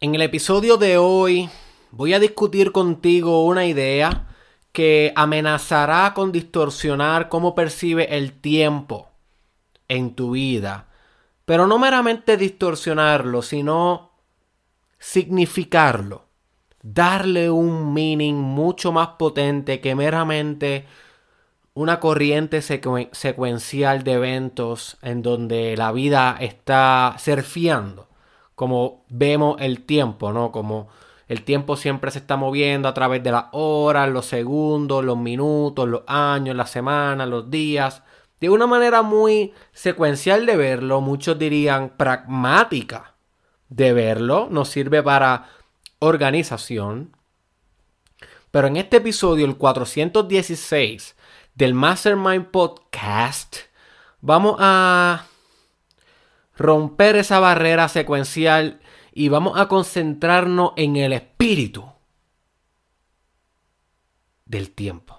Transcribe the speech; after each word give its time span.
En 0.00 0.14
el 0.14 0.22
episodio 0.22 0.76
de 0.76 0.96
hoy 0.96 1.50
voy 1.90 2.14
a 2.14 2.20
discutir 2.20 2.70
contigo 2.70 3.44
una 3.44 3.66
idea 3.66 4.28
que 4.70 5.12
amenazará 5.16 6.14
con 6.14 6.30
distorsionar 6.30 7.28
cómo 7.28 7.56
percibe 7.56 8.16
el 8.16 8.30
tiempo 8.40 9.08
en 9.88 10.14
tu 10.14 10.30
vida. 10.30 10.86
Pero 11.44 11.66
no 11.66 11.80
meramente 11.80 12.36
distorsionarlo, 12.36 13.42
sino 13.42 14.12
significarlo. 15.00 16.26
Darle 16.80 17.50
un 17.50 17.92
meaning 17.92 18.36
mucho 18.36 18.92
más 18.92 19.08
potente 19.18 19.80
que 19.80 19.96
meramente 19.96 20.86
una 21.74 21.98
corriente 21.98 22.62
secuencial 22.62 24.04
de 24.04 24.12
eventos 24.12 24.96
en 25.02 25.22
donde 25.22 25.76
la 25.76 25.90
vida 25.90 26.36
está 26.38 27.16
surfeando 27.18 28.07
como 28.58 29.04
vemos 29.08 29.56
el 29.60 29.84
tiempo, 29.84 30.32
¿no? 30.32 30.50
Como 30.50 30.88
el 31.28 31.44
tiempo 31.44 31.76
siempre 31.76 32.10
se 32.10 32.18
está 32.18 32.36
moviendo 32.36 32.88
a 32.88 32.92
través 32.92 33.22
de 33.22 33.30
las 33.30 33.44
horas, 33.52 34.10
los 34.10 34.26
segundos, 34.26 35.04
los 35.04 35.16
minutos, 35.16 35.88
los 35.88 36.02
años, 36.08 36.56
las 36.56 36.68
semanas, 36.68 37.28
los 37.28 37.52
días. 37.52 38.02
De 38.40 38.50
una 38.50 38.66
manera 38.66 39.02
muy 39.02 39.54
secuencial 39.72 40.44
de 40.44 40.56
verlo, 40.56 41.00
muchos 41.00 41.38
dirían 41.38 41.90
pragmática 41.90 43.14
de 43.68 43.92
verlo, 43.92 44.48
nos 44.50 44.70
sirve 44.70 45.04
para 45.04 45.50
organización. 46.00 47.16
Pero 48.50 48.66
en 48.66 48.76
este 48.76 48.96
episodio, 48.96 49.46
el 49.46 49.56
416 49.56 51.14
del 51.54 51.74
Mastermind 51.74 52.46
Podcast, 52.46 53.58
vamos 54.20 54.56
a 54.58 55.26
romper 56.58 57.16
esa 57.16 57.40
barrera 57.40 57.88
secuencial 57.88 58.80
y 59.12 59.28
vamos 59.28 59.58
a 59.58 59.68
concentrarnos 59.68 60.72
en 60.76 60.96
el 60.96 61.12
espíritu 61.12 61.84
del 64.44 64.70
tiempo. 64.72 65.17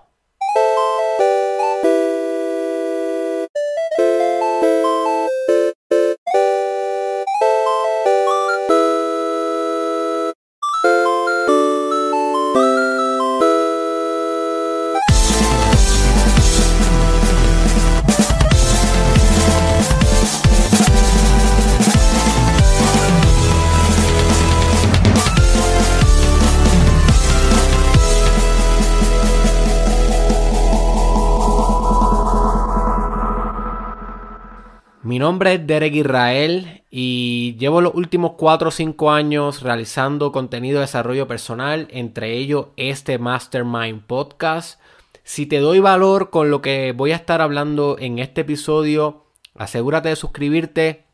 Nombre 35.30 35.53
es 35.53 35.67
Derek 35.67 35.94
Israel 35.94 36.81
y 36.89 37.55
llevo 37.59 37.81
los 37.81 37.94
últimos 37.94 38.31
4 38.35 38.69
o 38.69 38.72
5 38.72 39.11
años 39.11 39.61
realizando 39.61 40.31
contenido 40.31 40.77
de 40.77 40.88
desarrollo 40.88 41.27
personal, 41.27 41.88
entre 41.91 42.33
ellos 42.33 42.69
este 42.77 43.19
Mastermind 43.19 44.07
Podcast. 44.07 44.81
Si 45.23 45.45
te 45.45 45.59
doy 45.59 45.81
valor 45.81 46.31
con 46.31 46.50
lo 46.50 46.63
que 46.63 46.94
voy 46.94 47.11
a 47.11 47.17
estar 47.17 47.41
hablando 47.41 47.95
en 48.00 48.17
este 48.17 48.41
episodio, 48.41 49.27
asegúrate 49.53 50.09
de 50.09 50.16
suscribirte. 50.16 51.05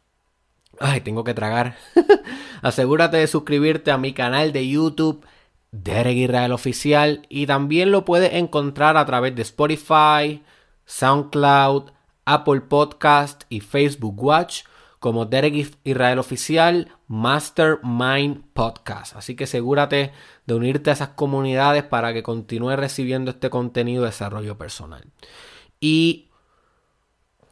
Ay, 0.80 1.02
tengo 1.02 1.26
que 1.26 1.34
tragar. 1.34 1.76
asegúrate 2.62 3.18
de 3.18 3.28
suscribirte 3.28 3.92
a 3.92 3.98
mi 3.98 4.14
canal 4.14 4.54
de 4.54 4.66
YouTube, 4.66 5.26
Derek 5.72 6.16
Israel 6.16 6.54
Oficial, 6.54 7.26
y 7.28 7.48
también 7.48 7.92
lo 7.92 8.06
puedes 8.06 8.32
encontrar 8.36 8.96
a 8.96 9.06
través 9.06 9.36
de 9.36 9.42
Spotify, 9.42 10.42
SoundCloud, 10.86 11.95
Apple 12.26 12.62
Podcast 12.62 13.44
y 13.50 13.60
Facebook 13.62 14.22
Watch 14.22 14.64
como 15.00 15.26
Derek 15.26 15.78
Israel 15.84 16.18
Oficial 16.18 16.92
Mastermind 17.08 18.44
Podcast. 18.54 19.16
Así 19.16 19.36
que 19.36 19.44
asegúrate 19.44 20.12
de 20.48 20.54
unirte 20.56 20.90
a 20.90 20.94
esas 20.94 21.10
comunidades 21.10 21.84
para 21.84 22.14
que 22.14 22.24
continúe 22.24 22.76
recibiendo 22.76 23.32
este 23.32 23.52
contenido 23.52 24.02
de 24.02 24.10
desarrollo 24.10 24.58
personal. 24.58 25.04
Y 25.80 26.30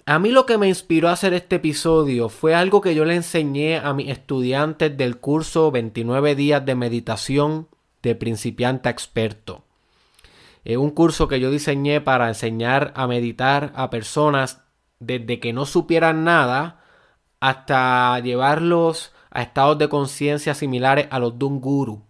a 0.07 0.17
mí 0.17 0.31
lo 0.31 0.45
que 0.45 0.57
me 0.57 0.67
inspiró 0.67 1.09
a 1.09 1.13
hacer 1.13 1.33
este 1.33 1.57
episodio 1.57 2.27
fue 2.27 2.55
algo 2.55 2.81
que 2.81 2.95
yo 2.95 3.05
le 3.05 3.15
enseñé 3.15 3.77
a 3.77 3.93
mis 3.93 4.09
estudiantes 4.09 4.97
del 4.97 5.17
curso 5.17 5.69
29 5.69 6.35
días 6.35 6.65
de 6.65 6.75
meditación 6.75 7.67
de 8.01 8.15
principiante 8.15 8.89
a 8.89 8.91
experto. 8.91 9.63
Es 10.65 10.77
un 10.77 10.89
curso 10.89 11.27
que 11.27 11.39
yo 11.39 11.51
diseñé 11.51 12.01
para 12.01 12.29
enseñar 12.29 12.93
a 12.95 13.05
meditar 13.05 13.73
a 13.75 13.89
personas 13.89 14.62
desde 15.05 15.39
que 15.39 15.53
no 15.53 15.65
supieran 15.65 16.23
nada 16.23 16.81
hasta 17.39 18.19
llevarlos 18.19 19.11
a 19.31 19.41
estados 19.41 19.77
de 19.77 19.89
conciencia 19.89 20.53
similares 20.53 21.07
a 21.09 21.19
los 21.19 21.37
de 21.37 21.45
un 21.45 21.59
guru. 21.59 22.03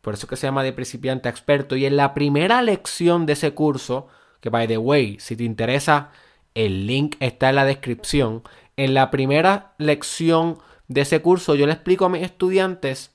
Por 0.00 0.14
eso 0.14 0.26
que 0.26 0.36
se 0.36 0.46
llama 0.46 0.62
de 0.62 0.72
principiante 0.72 1.28
a 1.28 1.30
experto. 1.30 1.76
Y 1.76 1.86
en 1.86 1.96
la 1.96 2.14
primera 2.14 2.62
lección 2.62 3.26
de 3.26 3.34
ese 3.34 3.52
curso, 3.52 4.08
que 4.40 4.50
by 4.50 4.66
the 4.66 4.78
way, 4.78 5.18
si 5.20 5.36
te 5.36 5.44
interesa, 5.44 6.10
el 6.54 6.86
link 6.86 7.16
está 7.20 7.50
en 7.50 7.56
la 7.56 7.64
descripción. 7.64 8.42
En 8.76 8.94
la 8.94 9.10
primera 9.10 9.74
lección 9.78 10.58
de 10.88 11.02
ese 11.02 11.22
curso 11.22 11.54
yo 11.54 11.66
le 11.66 11.72
explico 11.72 12.04
a 12.04 12.08
mis 12.08 12.22
estudiantes 12.22 13.12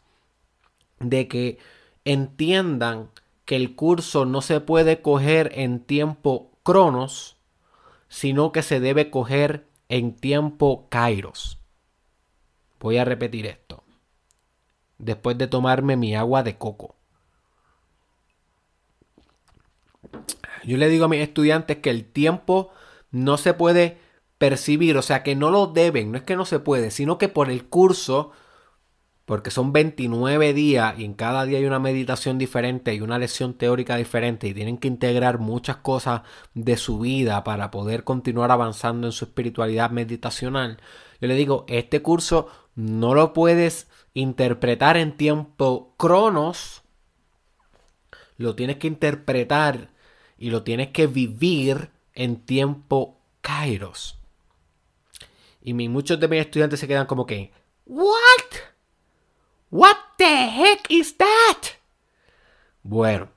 de 1.00 1.28
que 1.28 1.58
entiendan 2.06 3.10
que 3.46 3.56
el 3.56 3.76
curso 3.76 4.26
no 4.26 4.42
se 4.42 4.60
puede 4.60 5.02
coger 5.02 5.52
en 5.56 5.80
tiempo 5.80 6.52
cronos, 6.64 7.37
sino 8.10 8.52
que 8.52 8.64
se 8.64 8.80
debe 8.80 9.10
coger 9.10 9.68
en 9.90 10.16
tiempo 10.16 10.88
kairos. 10.90 11.60
Voy 12.80 12.98
a 12.98 13.06
repetir 13.06 13.46
esto. 13.46 13.84
Después 14.98 15.38
de 15.38 15.48
tomarme 15.48 15.96
mi 15.96 16.16
agua 16.16 16.44
de 16.44 16.58
coco. 16.58 16.96
Yo 20.64 20.78
le 20.78 20.90
digo 20.90 21.06
a 21.06 21.10
mis 21.10 21.22
estudiantes 21.22 21.78
que 21.78 21.90
el 21.90 22.06
tiempo 22.06 22.72
no 23.12 23.38
se 23.38 23.54
puede 23.54 24.00
percibir, 24.38 24.98
o 24.98 25.02
sea 25.02 25.24
que 25.24 25.36
no 25.36 25.50
lo 25.50 25.68
deben, 25.68 26.12
no 26.12 26.18
es 26.18 26.24
que 26.24 26.36
no 26.36 26.46
se 26.46 26.60
puede, 26.60 26.92
sino 26.92 27.18
que 27.18 27.30
por 27.30 27.50
el 27.50 27.66
curso 27.68 28.32
porque 29.28 29.52
son 29.52 29.74
29 29.74 30.54
días 30.54 30.98
y 30.98 31.04
en 31.04 31.14
cada 31.14 31.44
día 31.44 31.58
hay 31.58 31.66
una 31.66 31.80
meditación 31.80 32.38
diferente 32.38 32.94
y 32.94 33.02
una 33.02 33.20
lección 33.20 33.56
teórica 33.56 33.98
diferente 33.98 34.48
y 34.48 34.54
tienen 34.54 34.78
que 34.78 34.88
integrar 34.88 35.38
muchas 35.38 35.76
cosas 35.76 36.22
de 36.54 36.78
su 36.78 37.00
vida 37.00 37.44
para 37.44 37.70
poder 37.70 38.06
continuar 38.06 38.52
avanzando 38.52 39.06
en 39.06 39.12
su 39.12 39.26
espiritualidad 39.26 39.92
meditacional. 39.92 40.80
Yo 41.20 41.28
le 41.28 41.36
digo, 41.36 41.66
este 41.68 42.02
curso 42.02 42.48
no 42.74 43.14
lo 43.14 43.34
puedes 43.34 43.90
interpretar 44.14 44.96
en 44.96 45.18
tiempo 45.18 45.94
cronos, 45.98 46.84
lo 48.38 48.56
tienes 48.56 48.78
que 48.78 48.88
interpretar 48.88 49.90
y 50.38 50.52
lo 50.52 50.64
tienes 50.64 50.92
que 50.92 51.06
vivir 51.06 51.90
en 52.14 52.46
tiempo 52.46 53.20
kairos. 53.42 54.18
Y 55.62 55.74
muchos 55.74 56.18
de 56.18 56.30
mis 56.30 56.40
estudiantes 56.40 56.80
se 56.80 56.88
quedan 56.88 57.08
como 57.08 57.26
que, 57.26 57.52
¿what? 57.86 58.77
What 59.70 59.98
the 60.18 60.26
heck 60.26 60.90
is 60.90 61.18
that? 61.18 61.78
Bueno, 62.84 63.30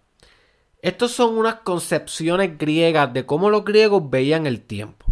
estos 0.80 1.12
son 1.12 1.36
unas 1.36 1.56
concepciones 1.56 2.56
griegas 2.56 3.12
de 3.12 3.26
cómo 3.26 3.50
los 3.50 3.64
griegos 3.64 4.08
veían 4.08 4.46
el 4.46 4.62
tiempo. 4.62 5.06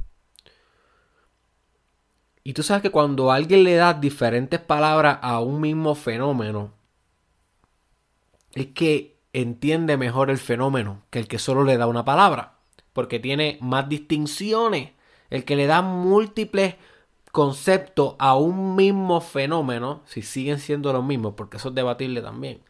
Y 2.44 2.54
tú 2.54 2.62
sabes 2.62 2.82
que 2.82 2.90
cuando 2.90 3.30
alguien 3.30 3.64
le 3.64 3.74
da 3.74 3.92
diferentes 3.92 4.60
palabras 4.60 5.18
a 5.20 5.40
un 5.40 5.60
mismo 5.60 5.94
fenómeno, 5.94 6.72
es 8.54 8.68
que 8.68 9.18
entiende 9.32 9.96
mejor 9.96 10.30
el 10.30 10.38
fenómeno 10.38 11.02
que 11.10 11.18
el 11.18 11.28
que 11.28 11.38
solo 11.38 11.64
le 11.64 11.76
da 11.76 11.86
una 11.86 12.04
palabra. 12.04 12.54
Porque 12.92 13.18
tiene 13.18 13.58
más 13.60 13.88
distinciones. 13.88 14.92
El 15.30 15.44
que 15.44 15.56
le 15.56 15.66
da 15.66 15.82
múltiples 15.82 16.76
concepto 17.38 18.16
a 18.18 18.36
un 18.36 18.74
mismo 18.74 19.20
fenómeno, 19.20 20.02
si 20.06 20.22
siguen 20.22 20.58
siendo 20.58 20.92
los 20.92 21.04
mismos, 21.04 21.34
porque 21.36 21.58
eso 21.58 21.68
es 21.68 21.74
debatible 21.76 22.20
también, 22.20 22.62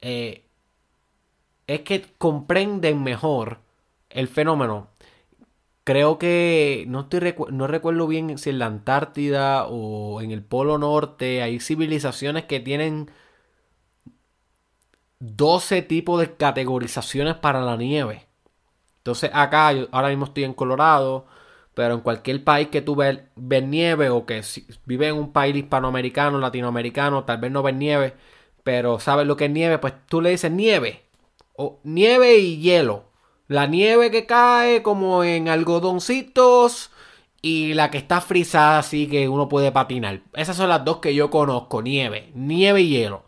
eh, 0.00 0.44
es 1.66 1.80
que 1.82 2.02
comprenden 2.18 3.02
mejor 3.02 3.58
el 4.10 4.28
fenómeno. 4.28 4.90
Creo 5.84 6.18
que 6.18 6.84
no, 6.88 7.00
estoy 7.02 7.34
no 7.50 7.66
recuerdo 7.66 8.06
bien 8.06 8.38
si 8.38 8.50
en 8.50 8.60
la 8.60 8.66
Antártida 8.66 9.66
o 9.66 10.20
en 10.20 10.30
el 10.30 10.44
Polo 10.44 10.78
Norte 10.78 11.42
hay 11.42 11.60
civilizaciones 11.60 12.44
que 12.44 12.60
tienen 12.60 13.10
12 15.20 15.82
tipos 15.82 16.20
de 16.20 16.36
categorizaciones 16.36 17.34
para 17.36 17.62
la 17.62 17.76
nieve. 17.76 18.28
Entonces 18.98 19.30
acá, 19.34 19.70
ahora 19.92 20.10
mismo 20.10 20.26
estoy 20.26 20.44
en 20.44 20.54
Colorado, 20.54 21.26
pero 21.78 21.94
en 21.94 22.00
cualquier 22.00 22.42
país 22.42 22.70
que 22.70 22.82
tú 22.82 22.96
ves, 22.96 23.20
nieve 23.36 24.10
o 24.10 24.26
que 24.26 24.42
vive 24.84 25.06
en 25.06 25.14
un 25.14 25.32
país 25.32 25.54
hispanoamericano, 25.54 26.40
latinoamericano, 26.40 27.22
tal 27.22 27.38
vez 27.38 27.52
no 27.52 27.62
ves 27.62 27.76
nieve, 27.76 28.14
pero 28.64 28.98
sabes 28.98 29.28
lo 29.28 29.36
que 29.36 29.44
es 29.44 29.50
nieve, 29.52 29.78
pues 29.78 29.94
tú 30.08 30.20
le 30.20 30.30
dices 30.30 30.50
nieve. 30.50 31.04
O 31.54 31.78
nieve 31.84 32.36
y 32.38 32.58
hielo. 32.58 33.04
La 33.46 33.68
nieve 33.68 34.10
que 34.10 34.26
cae 34.26 34.82
como 34.82 35.22
en 35.22 35.48
algodoncitos 35.48 36.90
y 37.42 37.74
la 37.74 37.92
que 37.92 37.98
está 37.98 38.20
frisada 38.20 38.80
así 38.80 39.06
que 39.06 39.28
uno 39.28 39.48
puede 39.48 39.70
patinar. 39.70 40.22
Esas 40.34 40.56
son 40.56 40.70
las 40.70 40.84
dos 40.84 40.96
que 40.96 41.14
yo 41.14 41.30
conozco, 41.30 41.80
nieve, 41.80 42.32
nieve 42.34 42.80
y 42.80 42.88
hielo. 42.88 43.22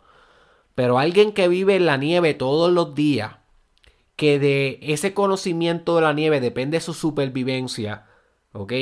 Pero 0.75 0.99
alguien 0.99 1.31
que 1.31 1.47
vive 1.47 1.77
en 1.77 1.85
la 1.85 1.95
nieve 1.95 2.33
todos 2.33 2.69
los 2.69 2.95
días, 2.95 3.37
que 4.17 4.39
de 4.39 4.77
ese 4.81 5.13
conocimiento 5.13 5.95
de 5.95 6.01
la 6.01 6.11
nieve 6.11 6.41
depende 6.41 6.81
su 6.81 6.93
supervivencia, 6.93 8.07
¿ok? 8.53 8.73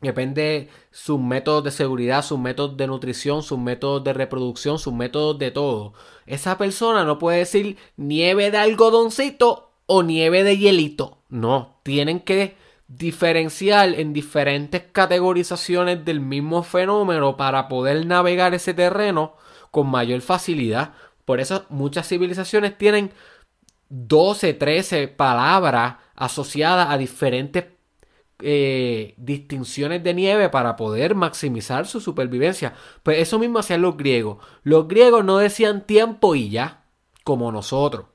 Depende 0.00 0.68
sus 0.92 1.18
métodos 1.18 1.64
de 1.64 1.70
seguridad, 1.72 2.24
sus 2.24 2.38
métodos 2.38 2.76
de 2.76 2.86
nutrición, 2.86 3.42
sus 3.42 3.58
métodos 3.58 4.04
de 4.04 4.12
reproducción, 4.12 4.78
sus 4.78 4.94
métodos 4.94 5.38
de 5.38 5.50
todo. 5.50 5.92
Esa 6.24 6.56
persona 6.56 7.04
no 7.04 7.18
puede 7.18 7.38
decir 7.38 7.76
nieve 7.96 8.52
de 8.52 8.58
algodoncito 8.58 9.72
o 9.86 10.04
nieve 10.04 10.44
de 10.44 10.56
hielito. 10.56 11.18
No, 11.28 11.80
tienen 11.82 12.20
que 12.20 12.56
diferenciar 12.86 13.94
en 13.94 14.12
diferentes 14.12 14.82
categorizaciones 14.92 16.04
del 16.04 16.20
mismo 16.20 16.62
fenómeno 16.62 17.36
para 17.36 17.68
poder 17.68 18.06
navegar 18.06 18.54
ese 18.54 18.74
terreno 18.74 19.34
con 19.72 19.88
mayor 19.88 20.20
facilidad. 20.20 20.94
Por 21.24 21.40
eso 21.40 21.66
muchas 21.70 22.08
civilizaciones 22.08 22.78
tienen 22.78 23.12
12, 23.88 24.54
13 24.54 25.08
palabras 25.08 25.96
asociadas 26.14 26.88
a 26.90 26.98
diferentes 26.98 27.64
eh, 28.40 29.14
distinciones 29.16 30.04
de 30.04 30.14
nieve 30.14 30.48
para 30.48 30.76
poder 30.76 31.14
maximizar 31.14 31.86
su 31.86 32.00
supervivencia. 32.00 32.74
Pues 33.02 33.18
eso 33.18 33.38
mismo 33.38 33.58
hacían 33.58 33.82
los 33.82 33.96
griegos. 33.96 34.38
Los 34.62 34.86
griegos 34.86 35.24
no 35.24 35.38
decían 35.38 35.86
tiempo 35.86 36.34
y 36.34 36.50
ya, 36.50 36.84
como 37.24 37.50
nosotros. 37.50 38.06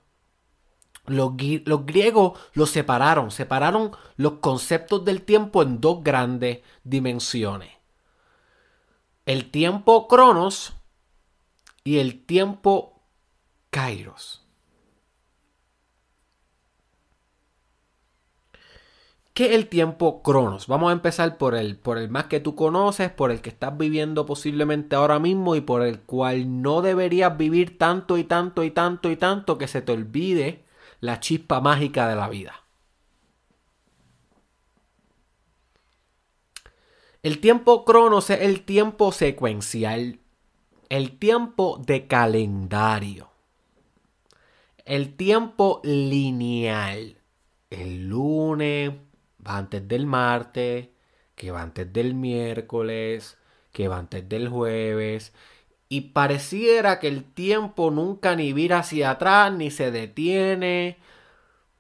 Los, 1.06 1.34
griegos 1.36 2.40
los 2.54 2.70
separaron, 2.70 3.30
separaron 3.30 3.92
los 4.16 4.34
conceptos 4.36 5.04
del 5.04 5.24
tiempo 5.24 5.62
en 5.62 5.82
dos 5.82 6.02
grandes 6.02 6.60
dimensiones. 6.86 7.72
El 9.26 9.52
tiempo 9.52 10.08
cronos 10.08 10.74
y 11.84 11.98
el 11.98 12.26
tiempo 12.26 13.02
kairos. 13.70 14.43
¿Qué 19.34 19.46
es 19.48 19.52
el 19.54 19.68
tiempo 19.68 20.22
cronos? 20.22 20.68
Vamos 20.68 20.90
a 20.90 20.94
empezar 20.94 21.40
por 21.40 21.56
el, 21.56 21.76
por 21.76 21.98
el 21.98 22.08
más 22.08 22.26
que 22.26 22.40
tú 22.40 22.56
conoces, 22.56 23.10
por 23.10 23.32
el 23.32 23.42
que 23.42 23.50
estás 23.50 23.76
viviendo 23.76 24.28
posiblemente 24.28 24.96
ahora 24.96 25.18
mismo 25.18 25.56
y 25.56 25.62
por 25.62 25.82
el 25.82 26.02
cual 26.02 26.62
no 26.62 26.84
deberías 26.84 27.36
vivir 27.36 27.80
tanto 27.80 28.20
y 28.20 28.26
tanto 28.26 28.64
y 28.64 28.70
tanto 28.70 29.10
y 29.10 29.16
tanto 29.18 29.58
que 29.58 29.68
se 29.68 29.82
te 29.82 29.92
olvide 29.92 30.64
la 31.00 31.20
chispa 31.20 31.62
mágica 31.62 32.08
de 32.08 32.16
la 32.16 32.30
vida. 32.30 32.62
El 37.24 37.40
tiempo 37.40 37.86
cronos 37.86 38.30
es 38.30 38.42
el 38.42 38.62
tiempo 38.62 39.12
secuencial, 39.12 40.20
el 40.90 41.18
tiempo 41.18 41.82
de 41.84 42.06
calendario, 42.06 43.30
el 44.86 45.16
tiempo 45.16 45.82
lineal. 45.84 47.18
El 47.72 48.10
lunes 48.10 48.92
va 49.46 49.58
antes 49.58 49.88
del 49.88 50.06
martes, 50.06 50.90
que 51.36 51.52
va 51.52 51.62
antes 51.62 51.92
del 51.92 52.14
miércoles, 52.14 53.38
que 53.72 53.88
va 53.88 53.98
antes 53.98 54.28
del 54.30 54.50
jueves, 54.50 55.34
y 55.90 56.02
pareciera 56.02 57.00
que 57.00 57.08
el 57.08 57.24
tiempo 57.24 57.92
nunca 57.92 58.36
ni 58.36 58.52
vira 58.52 58.80
hacia 58.80 59.12
atrás 59.12 59.54
ni 59.54 59.70
se 59.70 59.92
detiene. 59.92 60.98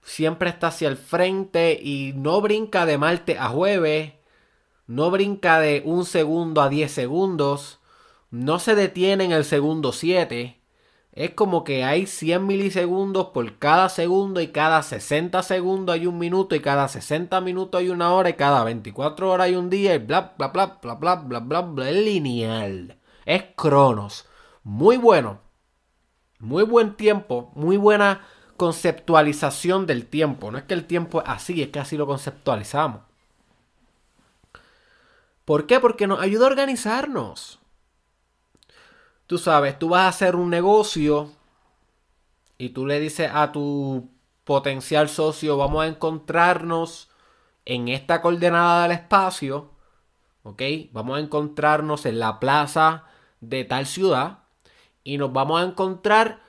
Siempre 0.04 0.50
está 0.50 0.68
hacia 0.68 0.88
el 0.88 0.98
frente 0.98 1.80
y 1.81 2.13
no 2.15 2.39
brinca 2.42 2.86
de 2.86 3.00
martes 3.00 3.39
a 3.39 3.50
jueves. 3.50 4.13
No 4.86 5.10
brinca 5.10 5.60
de 5.60 5.81
un 5.86 6.06
segundo 6.06 6.62
a 6.62 6.69
10 6.69 6.92
segundos. 6.92 7.80
No 8.30 8.60
se 8.60 8.75
detiene 8.75 9.24
en 9.24 9.31
el 9.31 9.45
segundo 9.45 9.94
7. 9.94 10.60
Es 11.13 11.31
como 11.31 11.63
que 11.63 11.83
hay 11.83 12.07
100 12.07 12.45
milisegundos 12.45 13.27
por 13.27 13.60
cada 13.60 13.89
segundo 13.89 14.42
y 14.42 14.48
cada 14.48 14.81
60 14.83 15.44
segundos 15.44 15.94
hay 15.94 16.07
un 16.07 16.18
minuto 16.18 16.56
y 16.56 16.60
cada 16.60 16.88
60 16.88 17.39
minutos 17.42 17.80
hay 17.80 17.89
una 17.89 18.12
hora 18.13 18.30
y 18.30 18.33
cada 18.33 18.63
24 18.63 19.30
horas 19.30 19.45
hay 19.45 19.56
un 19.56 19.69
día 19.69 19.95
y 19.95 20.00
bla 20.00 20.33
bla 20.38 20.48
bla 20.48 20.80
bla 20.81 20.95
bla 20.95 21.15
bla 21.15 21.39
bla 21.39 21.62
bla. 21.62 21.89
Es 21.89 21.95
lineal 21.98 22.98
es 23.25 23.44
Cronos. 23.56 24.25
Muy 24.63 24.98
bueno. 24.98 25.39
Muy 26.39 26.63
buen 26.63 26.95
tiempo, 26.95 27.51
muy 27.56 27.77
buena 27.77 28.25
conceptualización 28.57 29.88
del 29.88 30.06
tiempo. 30.06 30.51
No 30.51 30.57
es 30.57 30.65
que 30.65 30.74
el 30.74 30.86
tiempo 30.86 31.21
es 31.21 31.30
así, 31.30 31.62
es 31.62 31.69
que 31.69 31.80
así 31.80 31.95
lo 31.95 32.06
conceptualizamos. 32.06 33.01
¿Por 35.45 35.68
qué? 35.68 35.80
Porque 35.80 36.06
nos 36.06 36.19
ayuda 36.19 36.45
a 36.45 36.50
organizarnos. 36.50 37.60
Tú 39.27 39.37
sabes, 39.37 39.79
tú 39.79 39.89
vas 39.89 40.01
a 40.01 40.07
hacer 40.09 40.35
un 40.35 40.49
negocio 40.49 41.31
y 42.57 42.69
tú 42.69 42.85
le 42.85 42.99
dices 42.99 43.29
a 43.33 43.51
tu 43.51 44.09
potencial 44.43 45.09
socio, 45.09 45.57
vamos 45.57 45.83
a 45.83 45.87
encontrarnos 45.87 47.09
en 47.65 47.87
esta 47.87 48.21
coordenada 48.21 48.83
del 48.83 48.91
espacio, 48.91 49.71
¿ok? 50.43 50.61
Vamos 50.91 51.17
a 51.17 51.21
encontrarnos 51.21 52.05
en 52.05 52.19
la 52.19 52.39
plaza 52.39 53.05
de 53.39 53.63
tal 53.63 53.85
ciudad 53.85 54.39
y 55.03 55.17
nos 55.17 55.31
vamos 55.31 55.61
a 55.61 55.65
encontrar 55.65 56.41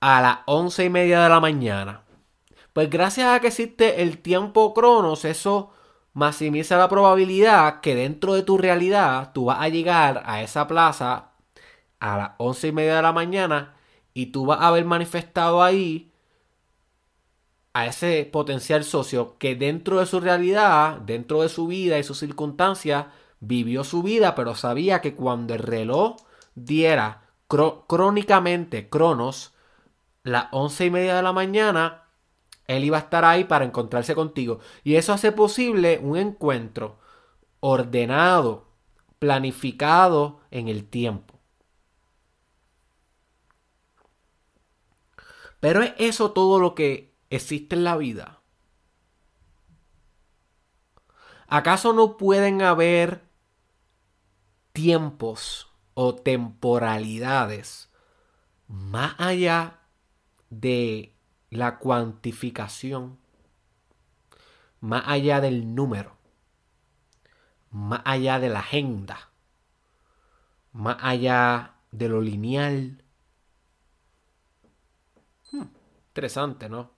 a 0.00 0.20
las 0.20 0.38
once 0.46 0.84
y 0.84 0.90
media 0.90 1.22
de 1.22 1.28
la 1.28 1.40
mañana. 1.40 2.02
Pues 2.72 2.90
gracias 2.90 3.28
a 3.28 3.40
que 3.40 3.48
existe 3.48 4.02
el 4.02 4.18
tiempo 4.18 4.74
cronos, 4.74 5.24
eso 5.24 5.72
maximiza 6.12 6.76
la 6.76 6.88
probabilidad 6.88 7.80
que 7.80 7.94
dentro 7.94 8.34
de 8.34 8.42
tu 8.42 8.58
realidad 8.58 9.32
tú 9.32 9.46
vas 9.46 9.60
a 9.60 9.68
llegar 9.68 10.22
a 10.26 10.42
esa 10.42 10.66
plaza 10.66 11.33
a 12.04 12.18
las 12.18 12.30
once 12.36 12.68
y 12.68 12.72
media 12.72 12.96
de 12.96 13.02
la 13.02 13.12
mañana 13.12 13.74
y 14.12 14.26
tú 14.26 14.44
vas 14.44 14.60
a 14.60 14.68
haber 14.68 14.84
manifestado 14.84 15.62
ahí 15.62 16.12
a 17.72 17.86
ese 17.86 18.28
potencial 18.30 18.84
socio 18.84 19.38
que 19.38 19.56
dentro 19.56 20.00
de 20.00 20.06
su 20.06 20.20
realidad, 20.20 20.98
dentro 20.98 21.40
de 21.40 21.48
su 21.48 21.66
vida 21.66 21.98
y 21.98 22.04
sus 22.04 22.18
circunstancias, 22.18 23.06
vivió 23.40 23.84
su 23.84 24.02
vida, 24.02 24.34
pero 24.34 24.54
sabía 24.54 25.00
que 25.00 25.14
cuando 25.14 25.54
el 25.54 25.60
reloj 25.60 26.16
diera 26.54 27.22
crónicamente 27.48 28.90
Cronos, 28.90 29.54
las 30.24 30.48
once 30.52 30.84
y 30.84 30.90
media 30.90 31.16
de 31.16 31.22
la 31.22 31.32
mañana, 31.32 32.02
él 32.66 32.84
iba 32.84 32.98
a 32.98 33.00
estar 33.00 33.24
ahí 33.24 33.44
para 33.44 33.64
encontrarse 33.64 34.14
contigo. 34.14 34.60
Y 34.82 34.96
eso 34.96 35.14
hace 35.14 35.32
posible 35.32 36.00
un 36.02 36.18
encuentro 36.18 36.98
ordenado, 37.60 38.68
planificado 39.18 40.40
en 40.50 40.68
el 40.68 40.84
tiempo. 40.84 41.33
Pero 45.64 45.80
es 45.80 45.94
eso 45.96 46.32
todo 46.32 46.60
lo 46.60 46.74
que 46.74 47.16
existe 47.30 47.74
en 47.74 47.84
la 47.84 47.96
vida. 47.96 48.42
¿Acaso 51.46 51.94
no 51.94 52.18
pueden 52.18 52.60
haber 52.60 53.22
tiempos 54.74 55.72
o 55.94 56.16
temporalidades 56.16 57.88
más 58.68 59.14
allá 59.16 59.78
de 60.50 61.14
la 61.48 61.78
cuantificación, 61.78 63.16
más 64.80 65.04
allá 65.06 65.40
del 65.40 65.74
número, 65.74 66.18
más 67.70 68.02
allá 68.04 68.38
de 68.38 68.50
la 68.50 68.58
agenda, 68.58 69.30
más 70.72 70.98
allá 71.00 71.76
de 71.90 72.10
lo 72.10 72.20
lineal. 72.20 73.03
Interesante, 76.14 76.68
¿no? 76.68 76.92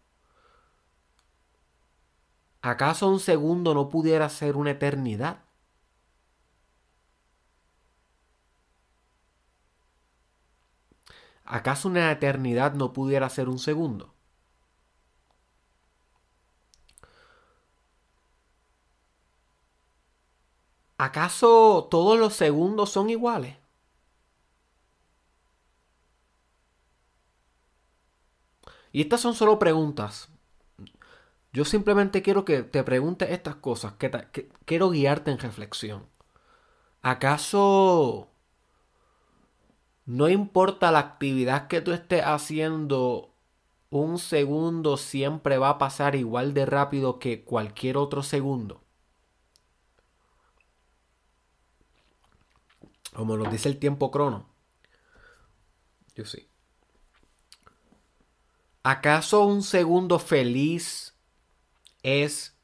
¿Acaso 2.61 3.09
un 3.09 3.19
segundo 3.19 3.73
no 3.73 3.89
pudiera 3.89 4.29
ser 4.29 4.57
una 4.57 4.73
eternidad? 4.73 5.39
¿Acaso 11.47 11.89
una 11.89 12.13
eternidad 12.13 12.75
no 12.75 12.93
pudiera 12.93 13.31
ser 13.31 13.49
un 13.49 13.59
segundo? 13.59 14.13
¿Acaso 20.99 21.89
todos 21.91 22.19
los 22.19 22.35
segundos 22.35 22.91
son 22.91 23.09
iguales? 23.09 23.57
Y 28.97 29.03
estas 29.03 29.21
son 29.21 29.35
solo 29.35 29.59
preguntas. 29.59 30.31
Yo 31.53 31.67
simplemente 31.67 32.23
quiero 32.23 32.47
que 32.47 32.63
te 32.63 32.83
preguntes 32.83 33.31
estas 33.31 33.57
cosas, 33.57 33.93
que, 33.99 34.49
quiero 34.65 34.89
guiarte 34.89 35.31
en 35.31 35.39
reflexión. 35.39 36.07
¿Acaso 37.03 38.31
no 40.07 40.31
importa 40.31 40.91
la 40.93 41.01
actividad 41.01 41.69
que 41.69 41.83
tú 41.83 41.93
estés 41.93 42.23
haciendo, 42.25 43.35
un 43.91 44.19
segundo 44.19 44.97
siempre 44.97 45.59
va 45.59 45.69
a 45.69 45.79
pasar 45.79 46.17
igual 46.17 46.55
de 46.55 46.65
rápido 46.65 47.19
que 47.19 47.45
cualquier 47.45 47.99
otro 47.99 48.23
segundo? 48.23 48.83
Como 53.13 53.37
nos 53.37 53.51
dice 53.53 53.69
el 53.69 53.79
tiempo 53.79 54.11
crono. 54.11 54.49
Yo 56.15 56.25
sí. 56.25 56.49
¿Acaso 58.89 59.45
un 59.45 59.65
segundo 59.65 60.21
feliz 60.21 61.17
es 62.05 62.57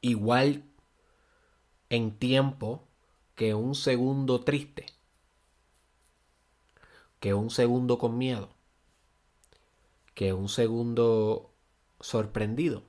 igual 0.00 0.62
en 1.88 2.16
tiempo 2.16 2.86
que 3.34 3.54
un 3.54 3.74
segundo 3.74 4.44
triste? 4.44 4.86
Que 7.18 7.34
un 7.34 7.50
segundo 7.50 7.98
con 7.98 8.18
miedo? 8.18 8.50
Que 10.14 10.32
un 10.32 10.48
segundo 10.48 11.50
sorprendido? 11.98 12.84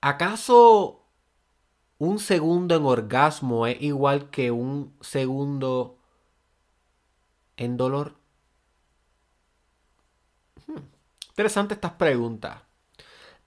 ¿Acaso 0.00 1.06
un 1.98 2.18
segundo 2.18 2.74
en 2.74 2.86
orgasmo 2.86 3.68
es 3.68 3.80
igual 3.80 4.30
que 4.30 4.50
un 4.50 4.96
segundo 5.00 6.00
en 7.56 7.76
dolor? 7.76 8.25
Interesante 11.36 11.74
estas 11.74 11.92
preguntas. 11.92 12.62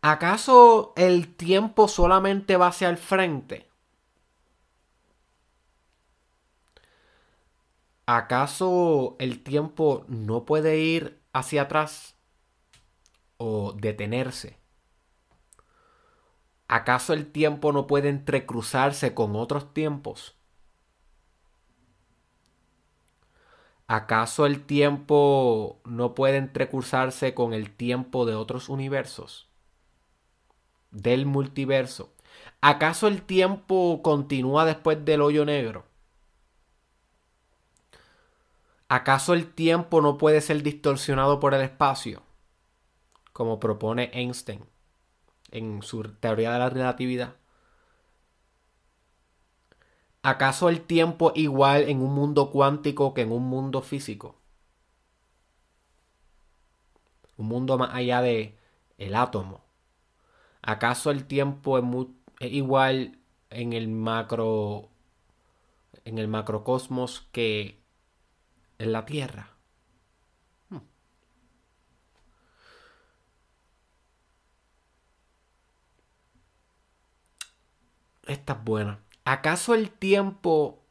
¿Acaso 0.02 0.94
el 0.96 1.36
tiempo 1.36 1.88
solamente 1.88 2.56
va 2.56 2.68
hacia 2.68 2.88
el 2.88 2.98
frente? 2.98 3.68
¿Acaso 8.06 9.16
el 9.18 9.42
tiempo 9.42 10.06
no 10.08 10.46
puede 10.46 10.78
ir 10.78 11.20
hacia 11.34 11.64
atrás 11.64 12.14
o 13.38 13.74
detenerse? 13.74 14.60
¿Acaso 16.68 17.14
el 17.14 17.32
tiempo 17.32 17.74
no 17.74 17.88
puede 17.88 18.10
entrecruzarse 18.10 19.16
con 19.16 19.36
otros 19.36 19.74
tiempos? 19.74 20.39
¿Acaso 23.92 24.46
el 24.46 24.68
tiempo 24.68 25.82
no 25.84 26.14
puede 26.14 26.38
entrecruzarse 26.38 27.34
con 27.34 27.56
el 27.56 27.72
tiempo 27.76 28.28
de 28.28 28.36
otros 28.36 28.70
universos? 28.70 29.50
Del 30.92 31.26
multiverso. 31.26 32.14
¿Acaso 32.62 33.08
el 33.08 33.24
tiempo 33.24 34.02
continúa 34.04 34.66
después 34.66 35.04
del 35.06 35.22
hoyo 35.22 35.44
negro? 35.44 35.86
¿Acaso 38.90 39.34
el 39.34 39.52
tiempo 39.52 40.02
no 40.02 40.20
puede 40.20 40.42
ser 40.42 40.62
distorsionado 40.62 41.40
por 41.40 41.56
el 41.56 41.62
espacio? 41.62 42.22
Como 43.34 43.60
propone 43.60 44.12
Einstein 44.14 44.68
en 45.50 45.82
su 45.82 46.04
teoría 46.04 46.54
de 46.54 46.60
la 46.60 46.70
relatividad. 46.70 47.38
¿Acaso 50.24 50.70
el 50.70 50.82
tiempo 50.82 51.34
igual 51.36 51.90
en 51.90 52.02
un 52.02 52.14
mundo 52.14 52.52
cuántico 52.52 53.14
que 53.14 53.22
en 53.22 53.32
un 53.34 53.44
mundo 53.44 53.82
físico? 53.82 54.36
Un 57.38 57.48
mundo 57.48 57.78
más 57.78 57.94
allá 57.96 58.22
de 58.22 58.56
el 58.98 59.16
átomo. 59.16 59.62
¿Acaso 60.62 61.12
el 61.12 61.26
tiempo 61.26 61.78
es, 61.78 61.86
es 62.40 62.54
igual 62.54 63.18
en 63.50 63.74
el 63.74 63.88
macro 63.88 64.90
en 66.06 66.18
el 66.18 66.28
macrocosmos 66.28 67.28
que 67.32 67.80
en 68.80 68.92
la 68.92 69.06
Tierra? 69.06 69.50
Hmm. 70.70 70.80
Esta 78.28 78.54
es 78.54 78.64
buena. 78.64 79.00
¿Acaso 79.30 79.76
el 79.76 79.92
tiempo 79.92 80.84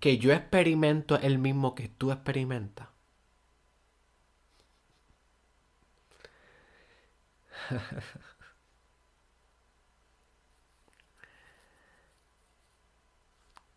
que 0.00 0.18
yo 0.18 0.32
experimento 0.32 1.16
es 1.16 1.24
el 1.24 1.38
mismo 1.38 1.74
que 1.74 1.88
tú 1.88 2.12
experimentas? 2.12 2.88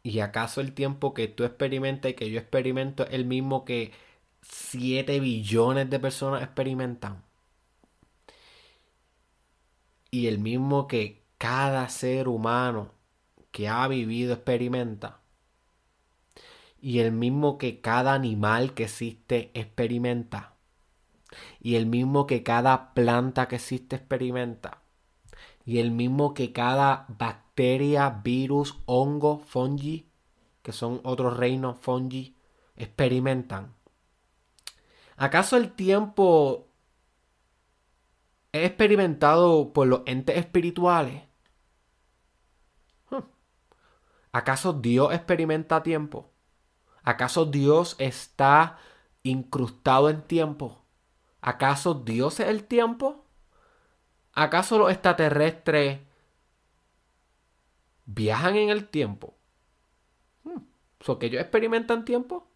¿Y 0.04 0.22
acaso 0.22 0.60
el 0.62 0.74
tiempo 0.74 1.14
que 1.14 1.28
tú 1.28 1.44
experimentas 1.44 2.12
y 2.12 2.14
que 2.16 2.30
yo 2.32 2.40
experimento 2.40 3.06
es 3.06 3.14
el 3.14 3.26
mismo 3.26 3.64
que 3.66 3.92
7 4.42 5.20
billones 5.20 5.90
de 5.90 6.00
personas 6.00 6.42
experimentan? 6.44 7.24
Y 10.12 10.28
el 10.28 10.40
mismo 10.40 10.88
que 10.88 11.27
cada 11.38 11.88
ser 11.90 12.28
humano 12.28 12.92
que 13.52 13.68
ha 13.68 13.88
vivido 13.88 14.34
experimenta. 14.34 15.22
Y 16.80 17.00
el 17.00 17.12
mismo 17.12 17.58
que 17.58 17.82
cada 17.82 18.14
animal 18.14 18.74
que 18.74 18.84
existe 18.84 19.52
experimenta. 19.54 20.56
Y 21.60 21.76
el 21.76 21.86
mismo 21.86 22.28
que 22.28 22.44
cada 22.44 22.94
planta 22.94 23.48
que 23.48 23.56
existe 23.56 23.96
experimenta. 23.96 24.82
Y 25.66 25.80
el 25.80 25.92
mismo 25.92 26.34
que 26.34 26.54
cada 26.54 27.06
bacteria, 27.10 28.10
virus, 28.24 28.78
hongo, 28.86 29.40
fungi, 29.40 30.10
que 30.62 30.72
son 30.72 31.02
otros 31.04 31.36
reinos 31.36 31.78
fungi, 31.80 32.38
experimentan. 32.76 33.76
¿Acaso 35.18 35.58
el 35.58 35.72
tiempo 35.72 36.68
es 38.52 38.66
experimentado 38.66 39.74
por 39.74 39.88
los 39.88 40.02
entes 40.06 40.38
espirituales? 40.38 41.27
¿Acaso 44.32 44.74
Dios 44.74 45.14
experimenta 45.14 45.84
tiempo? 45.84 46.30
¿Acaso 47.04 47.46
Dios 47.46 47.96
está 48.00 48.78
incrustado 49.24 50.10
en 50.10 50.22
tiempo? 50.22 50.84
¿Acaso 51.42 51.94
Dios 51.94 52.40
es 52.40 52.48
el 52.48 52.66
tiempo? 52.66 53.26
¿Acaso 54.34 54.78
los 54.78 54.92
extraterrestres 54.92 56.00
viajan 58.06 58.56
en 58.56 58.70
el 58.70 58.88
tiempo? 58.88 59.36
Hmm. 60.44 60.62
¿So 61.00 61.18
que 61.18 61.28
ellos 61.28 61.42
experimentan 61.42 62.06
tiempo? 62.06 62.48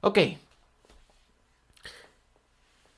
Ok. 0.00 0.18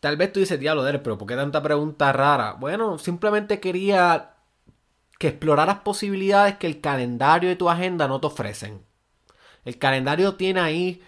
Tal 0.00 0.17
vez 0.17 0.33
tú 0.33 0.40
dices, 0.40 0.59
diablo, 0.59 0.83
pero 1.02 1.19
¿por 1.19 1.26
qué 1.26 1.37
tanta 1.37 1.62
pregunta 1.62 2.12
rara? 2.12 2.55
Bueno, 2.55 2.99
simplemente 2.99 3.61
quería 3.61 4.35
que 5.21 5.29
exploraras 5.29 5.81
posibilidades 5.81 6.57
que 6.57 6.67
el 6.67 6.81
calendario 6.81 7.50
de 7.50 7.57
tu 7.57 7.69
agenda 7.69 8.09
no 8.09 8.23
te 8.23 8.29
ofrecen. 8.29 8.87
El 9.67 9.79
calendario 9.79 10.37
tiene 10.37 10.61
ahí 10.61 11.03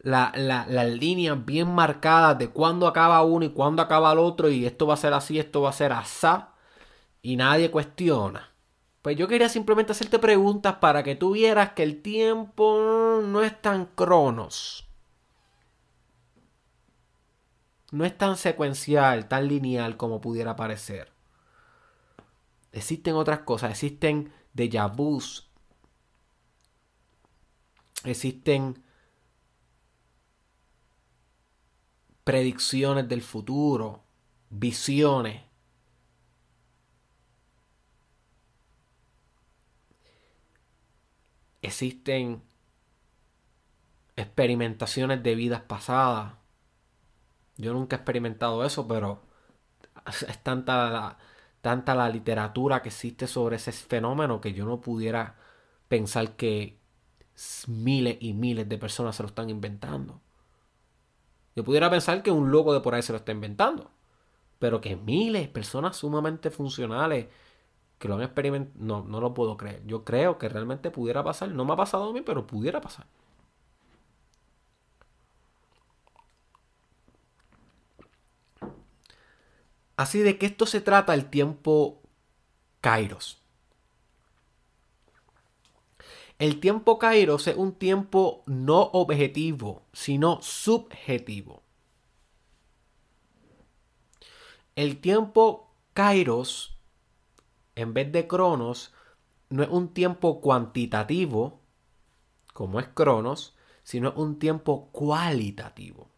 las 0.00 0.90
líneas 0.90 1.42
bien 1.42 1.74
marcadas 1.74 2.38
de 2.38 2.50
cuándo 2.50 2.86
acaba 2.86 3.24
uno 3.24 3.46
y 3.46 3.48
cuándo 3.48 3.80
acaba 3.80 4.12
el 4.12 4.18
otro 4.18 4.50
y 4.50 4.66
esto 4.66 4.86
va 4.86 4.92
a 4.92 4.98
ser 4.98 5.14
así, 5.14 5.38
esto 5.38 5.62
va 5.62 5.70
a 5.70 5.72
ser 5.72 5.92
asá 5.92 6.52
y 7.22 7.36
nadie 7.36 7.70
cuestiona. 7.70 8.52
Pues 9.00 9.16
yo 9.16 9.26
quería 9.26 9.48
simplemente 9.48 9.92
hacerte 9.92 10.18
preguntas 10.18 10.74
para 10.74 11.02
que 11.02 11.16
tú 11.16 11.32
vieras 11.32 11.70
que 11.70 11.82
el 11.82 12.02
tiempo 12.02 13.22
no 13.24 13.42
es 13.42 13.58
tan 13.62 13.86
cronos. 13.86 14.86
No 17.90 18.04
es 18.04 18.18
tan 18.18 18.36
secuencial, 18.36 19.28
tan 19.28 19.48
lineal 19.48 19.96
como 19.96 20.20
pudiera 20.20 20.56
parecer. 20.56 21.15
Existen 22.76 23.14
otras 23.14 23.40
cosas, 23.40 23.70
existen 23.70 24.30
déjà 24.52 24.86
vus, 24.86 25.48
existen 28.04 28.84
predicciones 32.22 33.08
del 33.08 33.22
futuro, 33.22 34.04
visiones. 34.50 35.42
Existen 41.62 42.42
experimentaciones 44.16 45.22
de 45.22 45.34
vidas 45.34 45.62
pasadas. 45.62 46.34
Yo 47.56 47.72
nunca 47.72 47.96
he 47.96 47.98
experimentado 48.00 48.66
eso, 48.66 48.86
pero 48.86 49.22
es 50.28 50.42
tanta 50.42 50.90
la, 50.90 51.18
tanta 51.66 51.96
la 51.96 52.08
literatura 52.08 52.80
que 52.80 52.90
existe 52.90 53.26
sobre 53.26 53.56
ese 53.56 53.72
fenómeno 53.72 54.40
que 54.40 54.52
yo 54.52 54.64
no 54.64 54.80
pudiera 54.80 55.34
pensar 55.88 56.36
que 56.36 56.78
miles 57.66 58.18
y 58.20 58.34
miles 58.34 58.68
de 58.68 58.78
personas 58.78 59.16
se 59.16 59.24
lo 59.24 59.28
están 59.30 59.50
inventando. 59.50 60.20
Yo 61.56 61.64
pudiera 61.64 61.90
pensar 61.90 62.22
que 62.22 62.30
un 62.30 62.52
loco 62.52 62.72
de 62.72 62.78
por 62.82 62.94
ahí 62.94 63.02
se 63.02 63.12
lo 63.12 63.18
está 63.18 63.32
inventando. 63.32 63.90
Pero 64.60 64.80
que 64.80 64.94
miles, 64.94 65.48
personas 65.48 65.96
sumamente 65.96 66.52
funcionales 66.52 67.26
que 67.98 68.06
lo 68.06 68.14
han 68.14 68.22
experimentado, 68.22 68.76
no, 68.78 69.02
no 69.02 69.20
lo 69.20 69.34
puedo 69.34 69.56
creer. 69.56 69.82
Yo 69.86 70.04
creo 70.04 70.38
que 70.38 70.48
realmente 70.48 70.92
pudiera 70.92 71.24
pasar. 71.24 71.48
No 71.48 71.64
me 71.64 71.72
ha 71.72 71.76
pasado 71.76 72.10
a 72.10 72.12
mí, 72.12 72.20
pero 72.22 72.46
pudiera 72.46 72.80
pasar. 72.80 73.06
Así 79.96 80.20
de 80.20 80.38
que 80.38 80.46
esto 80.46 80.66
se 80.66 80.80
trata 80.80 81.14
el 81.14 81.30
tiempo 81.30 82.02
Kairos. 82.80 83.42
El 86.38 86.60
tiempo 86.60 86.98
Kairos 86.98 87.46
es 87.46 87.56
un 87.56 87.72
tiempo 87.72 88.42
no 88.46 88.82
objetivo, 88.92 89.86
sino 89.94 90.42
subjetivo. 90.42 91.62
El 94.74 95.00
tiempo 95.00 95.72
Kairos, 95.94 96.76
en 97.74 97.94
vez 97.94 98.12
de 98.12 98.28
Cronos, 98.28 98.92
no 99.48 99.62
es 99.62 99.70
un 99.70 99.94
tiempo 99.94 100.42
cuantitativo, 100.42 101.62
como 102.52 102.80
es 102.80 102.88
Cronos, 102.88 103.56
sino 103.82 104.12
un 104.12 104.38
tiempo 104.38 104.90
cualitativo. 104.92 106.10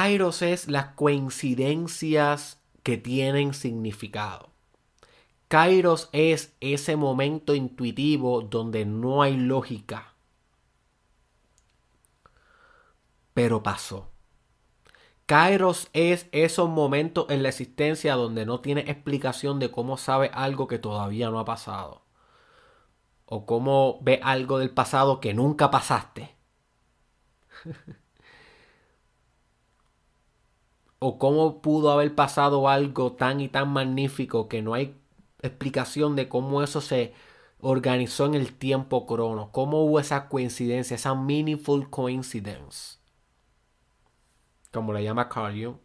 Kairos 0.00 0.42
es 0.42 0.68
las 0.68 0.94
coincidencias 0.94 2.62
que 2.84 2.98
tienen 2.98 3.52
significado. 3.52 4.50
Kairos 5.48 6.08
es 6.12 6.54
ese 6.60 6.94
momento 6.94 7.52
intuitivo 7.52 8.42
donde 8.42 8.86
no 8.86 9.22
hay 9.22 9.36
lógica. 9.36 10.14
Pero 13.34 13.64
pasó. 13.64 14.12
Kairos 15.26 15.88
es 15.92 16.28
esos 16.30 16.68
momentos 16.68 17.26
en 17.28 17.42
la 17.42 17.48
existencia 17.48 18.14
donde 18.14 18.46
no 18.46 18.60
tiene 18.60 18.82
explicación 18.82 19.58
de 19.58 19.72
cómo 19.72 19.96
sabe 19.96 20.30
algo 20.32 20.68
que 20.68 20.78
todavía 20.78 21.28
no 21.30 21.40
ha 21.40 21.44
pasado. 21.44 22.02
O 23.26 23.46
cómo 23.46 23.98
ve 24.02 24.20
algo 24.22 24.60
del 24.60 24.70
pasado 24.70 25.18
que 25.18 25.34
nunca 25.34 25.72
pasaste. 25.72 26.36
o 30.98 31.18
cómo 31.18 31.62
pudo 31.62 31.90
haber 31.92 32.14
pasado 32.14 32.68
algo 32.68 33.12
tan 33.12 33.40
y 33.40 33.48
tan 33.48 33.68
magnífico 33.72 34.48
que 34.48 34.62
no 34.62 34.74
hay 34.74 34.96
explicación 35.42 36.16
de 36.16 36.28
cómo 36.28 36.62
eso 36.62 36.80
se 36.80 37.14
organizó 37.60 38.26
en 38.26 38.34
el 38.34 38.52
tiempo 38.52 39.06
crono, 39.06 39.50
cómo 39.52 39.84
hubo 39.84 40.00
esa 40.00 40.28
coincidencia, 40.28 40.94
esa 40.94 41.14
meaningful 41.14 41.90
coincidence, 41.90 42.98
como 44.72 44.92
le 44.92 45.02
llama 45.02 45.28
Carl 45.28 45.78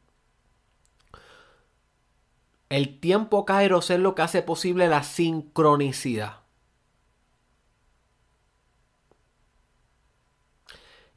El 2.70 3.00
tiempo 3.00 3.46
Kairos 3.46 3.90
es 3.90 4.00
lo 4.00 4.16
que 4.16 4.22
hace 4.24 4.42
posible 4.42 4.88
la 4.88 5.04
sincronicidad. 5.04 6.43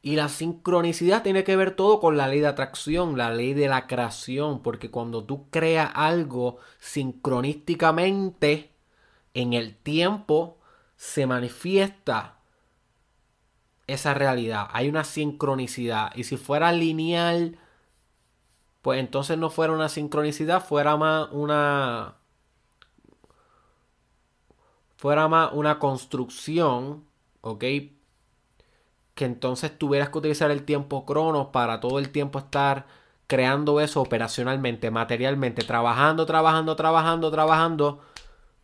Y 0.07 0.15
la 0.15 0.29
sincronicidad 0.29 1.25
tiene 1.25 1.43
que 1.43 1.57
ver 1.57 1.75
todo 1.75 1.99
con 1.99 2.17
la 2.17 2.29
ley 2.29 2.39
de 2.39 2.47
atracción, 2.47 3.19
la 3.19 3.31
ley 3.31 3.55
de 3.55 3.67
la 3.67 3.89
creación, 3.89 4.63
porque 4.63 4.89
cuando 4.89 5.25
tú 5.25 5.51
creas 5.51 5.91
algo 5.97 6.59
sincronísticamente 6.79 8.71
en 9.35 9.53
el 9.53 9.75
tiempo, 9.75 10.59
se 10.95 11.27
manifiesta 11.27 12.37
esa 13.89 14.15
realidad. 14.15 14.69
Hay 14.71 14.89
una 14.89 15.03
sincronicidad. 15.03 16.15
Y 16.15 16.23
si 16.23 16.37
fuera 16.37 16.71
lineal, 16.71 17.59
pues 18.83 19.01
entonces 19.01 19.37
no 19.39 19.51
fuera 19.51 19.73
una 19.73 19.89
sincronicidad, 19.89 20.65
fuera 20.65 20.97
más 20.97 21.31
una... 21.33 22.15
Fuera 24.95 25.27
más 25.27 25.51
una 25.53 25.81
construcción, 25.81 27.05
¿ok? 27.41 27.65
Que 29.17 29.25
entonces 29.25 29.77
tuvieras 29.79 30.11
que 30.11 30.19
utilizar 30.19 30.51
el 30.53 30.65
tiempo 30.65 31.07
cronos 31.07 31.49
para 31.49 31.81
todo 31.81 31.99
el 31.99 32.11
tiempo 32.11 32.39
estar 32.39 32.87
creando 33.27 33.81
eso 33.81 34.03
operacionalmente, 34.03 34.91
materialmente, 34.91 35.65
trabajando, 35.65 36.27
trabajando, 36.27 36.77
trabajando, 36.77 37.31
trabajando 37.31 38.01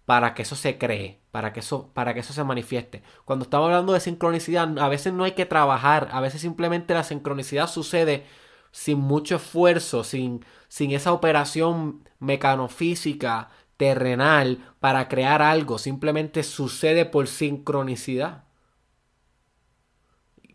para 0.05 0.35
que 0.35 0.43
eso 0.43 0.55
se 0.55 0.77
cree, 0.79 1.21
para 1.31 1.55
que 1.55 1.61
eso, 1.61 1.91
para 1.95 2.13
que 2.15 2.21
eso 2.21 2.35
se 2.35 2.45
manifieste. 2.45 3.03
Cuando 3.25 3.45
estamos 3.45 3.67
hablando 3.67 3.95
de 3.95 4.01
sincronicidad, 4.01 4.79
a 4.79 4.89
veces 4.89 5.15
no 5.15 5.25
hay 5.25 5.33
que 5.33 5.47
trabajar, 5.47 6.09
a 6.13 6.21
veces 6.21 6.43
simplemente 6.43 6.93
la 6.95 7.05
sincronicidad 7.05 7.69
sucede 7.69 8.27
sin 8.73 8.99
mucho 8.99 9.37
esfuerzo, 9.37 10.05
sin, 10.05 10.45
sin 10.69 10.91
esa 10.93 11.13
operación 11.13 12.07
mecanofísica, 12.19 13.49
terrenal, 13.79 14.59
para 14.81 15.09
crear 15.09 15.41
algo, 15.41 15.79
simplemente 15.79 16.43
sucede 16.43 17.07
por 17.07 17.27
sincronicidad. 17.27 18.45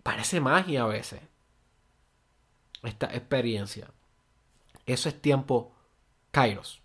Parece 0.08 0.40
magia 0.40 0.84
a 0.84 0.88
veces. 0.88 1.20
Esta 2.82 3.08
experiencia. 3.08 3.92
Eso 4.86 5.10
es 5.10 5.22
tiempo 5.22 5.74
Kairos. 6.32 6.82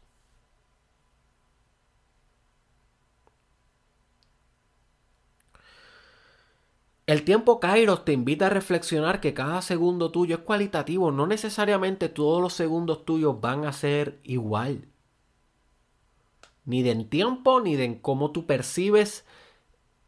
El 7.06 7.22
tiempo 7.22 7.60
Kairos 7.60 8.04
te 8.04 8.12
invita 8.12 8.46
a 8.46 8.50
reflexionar 8.50 9.20
que 9.20 9.34
cada 9.34 9.62
segundo 9.62 10.10
tuyo 10.10 10.34
es 10.34 10.42
cualitativo. 10.42 11.12
No 11.12 11.28
necesariamente 11.28 12.08
todos 12.08 12.42
los 12.42 12.54
segundos 12.54 13.04
tuyos 13.04 13.40
van 13.40 13.66
a 13.66 13.72
ser 13.72 14.18
igual. 14.24 14.88
Ni 16.64 16.82
de 16.82 16.90
en 16.90 17.08
tiempo, 17.08 17.60
ni 17.60 17.76
de 17.76 17.84
en 17.84 17.94
cómo 18.00 18.32
tú 18.32 18.46
percibes 18.46 19.24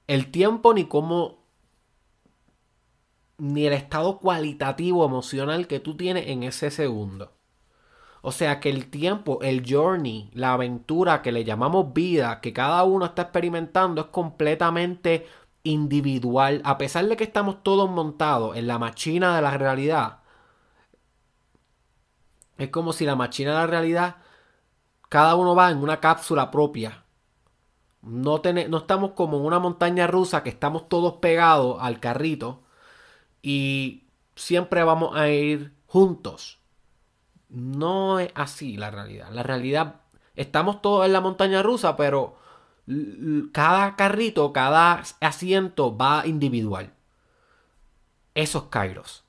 el 0.09 0.33
tiempo, 0.33 0.75
ni 0.75 0.89
cómo 0.89 1.44
ni 3.39 3.67
el 3.67 3.73
estado 3.73 4.19
cualitativo 4.19 5.05
emocional 5.05 5.67
que 5.67 5.81
tú 5.81 5.97
tienes 5.97 6.29
en 6.29 6.43
ese 6.43 6.71
segundo. 6.71 7.33
O 8.23 8.33
sea 8.33 8.59
que 8.59 8.71
el 8.71 8.89
tiempo, 8.91 9.41
el 9.43 9.65
journey, 9.69 10.31
la 10.33 10.55
aventura 10.55 11.21
que 11.21 11.33
le 11.33 11.45
llamamos 11.45 11.93
vida, 11.93 12.41
que 12.41 12.55
cada 12.55 12.83
uno 12.85 13.07
está 13.07 13.23
experimentando, 13.23 14.01
es 14.01 14.07
completamente 14.09 15.27
individual. 15.63 16.63
A 16.65 16.79
pesar 16.79 17.07
de 17.07 17.17
que 17.17 17.25
estamos 17.25 17.63
todos 17.63 17.91
montados 17.91 18.57
en 18.57 18.67
la 18.67 18.79
máquina 18.79 19.37
de 19.37 19.43
la 19.43 19.57
realidad, 19.59 20.21
es 22.57 22.71
como 22.71 22.93
si 22.95 23.05
la 23.05 23.17
máquina 23.17 23.51
de 23.51 23.57
la 23.59 23.67
realidad, 23.67 24.17
cada 25.11 25.35
uno 25.35 25.55
va 25.55 25.71
en 25.71 25.79
una 25.79 26.01
cápsula 26.01 26.51
propia. 26.51 27.05
No, 28.03 28.41
no 28.69 28.79
estamos 28.79 29.13
como 29.13 29.39
en 29.39 29.45
una 29.45 29.59
montaña 29.59 30.07
rusa 30.07 30.43
que 30.43 30.51
estamos 30.51 30.89
todos 30.89 31.15
pegados 31.15 31.77
al 31.81 32.01
carrito 32.01 32.64
y 33.47 34.05
siempre 34.37 34.83
vamos 34.85 35.15
a 35.15 35.29
ir 35.29 35.75
juntos. 35.87 36.61
No 37.51 38.19
es 38.19 38.33
así 38.35 38.79
la 38.79 38.91
realidad. 38.91 39.29
La 39.33 39.43
realidad, 39.43 40.01
estamos 40.35 40.81
todos 40.81 41.05
en 41.05 41.13
la 41.13 41.21
montaña 41.21 41.63
rusa, 41.63 41.95
pero 41.95 42.39
cada 43.53 43.97
carrito, 43.97 44.51
cada 44.55 45.03
asiento 45.21 45.95
va 45.95 46.27
individual. 46.27 46.95
Esos 48.35 48.65
Kairos. 48.65 49.25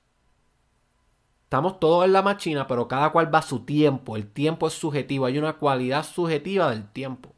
Estamos 1.43 1.81
todos 1.81 2.05
en 2.05 2.13
la 2.13 2.21
máquina, 2.21 2.67
pero 2.67 2.87
cada 2.87 3.11
cual 3.11 3.35
va 3.35 3.39
a 3.39 3.41
su 3.41 3.65
tiempo. 3.65 4.15
El 4.15 4.31
tiempo 4.31 4.67
es 4.67 4.73
subjetivo. 4.75 5.25
Hay 5.25 5.37
una 5.37 5.57
cualidad 5.57 6.05
subjetiva 6.05 6.69
del 6.69 6.87
tiempo. 6.89 7.34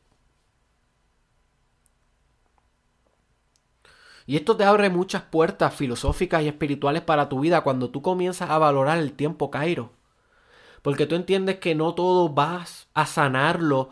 Y 4.28 4.36
esto 4.36 4.58
te 4.58 4.66
abre 4.66 4.90
muchas 4.90 5.24
puertas 5.24 5.74
filosóficas 5.74 6.44
y 6.44 6.50
espirituales 6.50 7.02
para 7.02 7.30
tu 7.30 7.40
vida 7.40 7.62
cuando 7.62 7.90
tú 7.90 8.02
comienzas 8.02 8.50
a 8.50 8.58
valorar 8.58 8.98
el 8.98 9.14
tiempo 9.14 9.50
Cairo. 9.50 9.92
Porque 10.82 11.06
tú 11.06 11.16
entiendes 11.16 11.60
que 11.60 11.76
no 11.76 11.96
todo 11.96 12.28
vas 12.30 12.90
a 12.94 13.06
sanarlo 13.06 13.90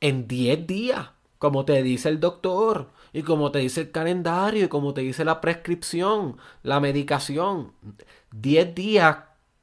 en 0.00 0.28
10 0.28 0.68
días, 0.68 1.10
como 1.38 1.64
te 1.64 1.82
dice 1.82 2.08
el 2.08 2.20
doctor, 2.20 2.90
y 3.12 3.22
como 3.22 3.50
te 3.50 3.58
dice 3.58 3.80
el 3.82 3.90
calendario, 3.90 4.66
y 4.66 4.68
como 4.68 4.94
te 4.94 5.00
dice 5.00 5.24
la 5.24 5.40
prescripción, 5.40 6.36
la 6.62 6.78
medicación. 6.78 7.72
10 8.30 8.72
días 8.72 9.18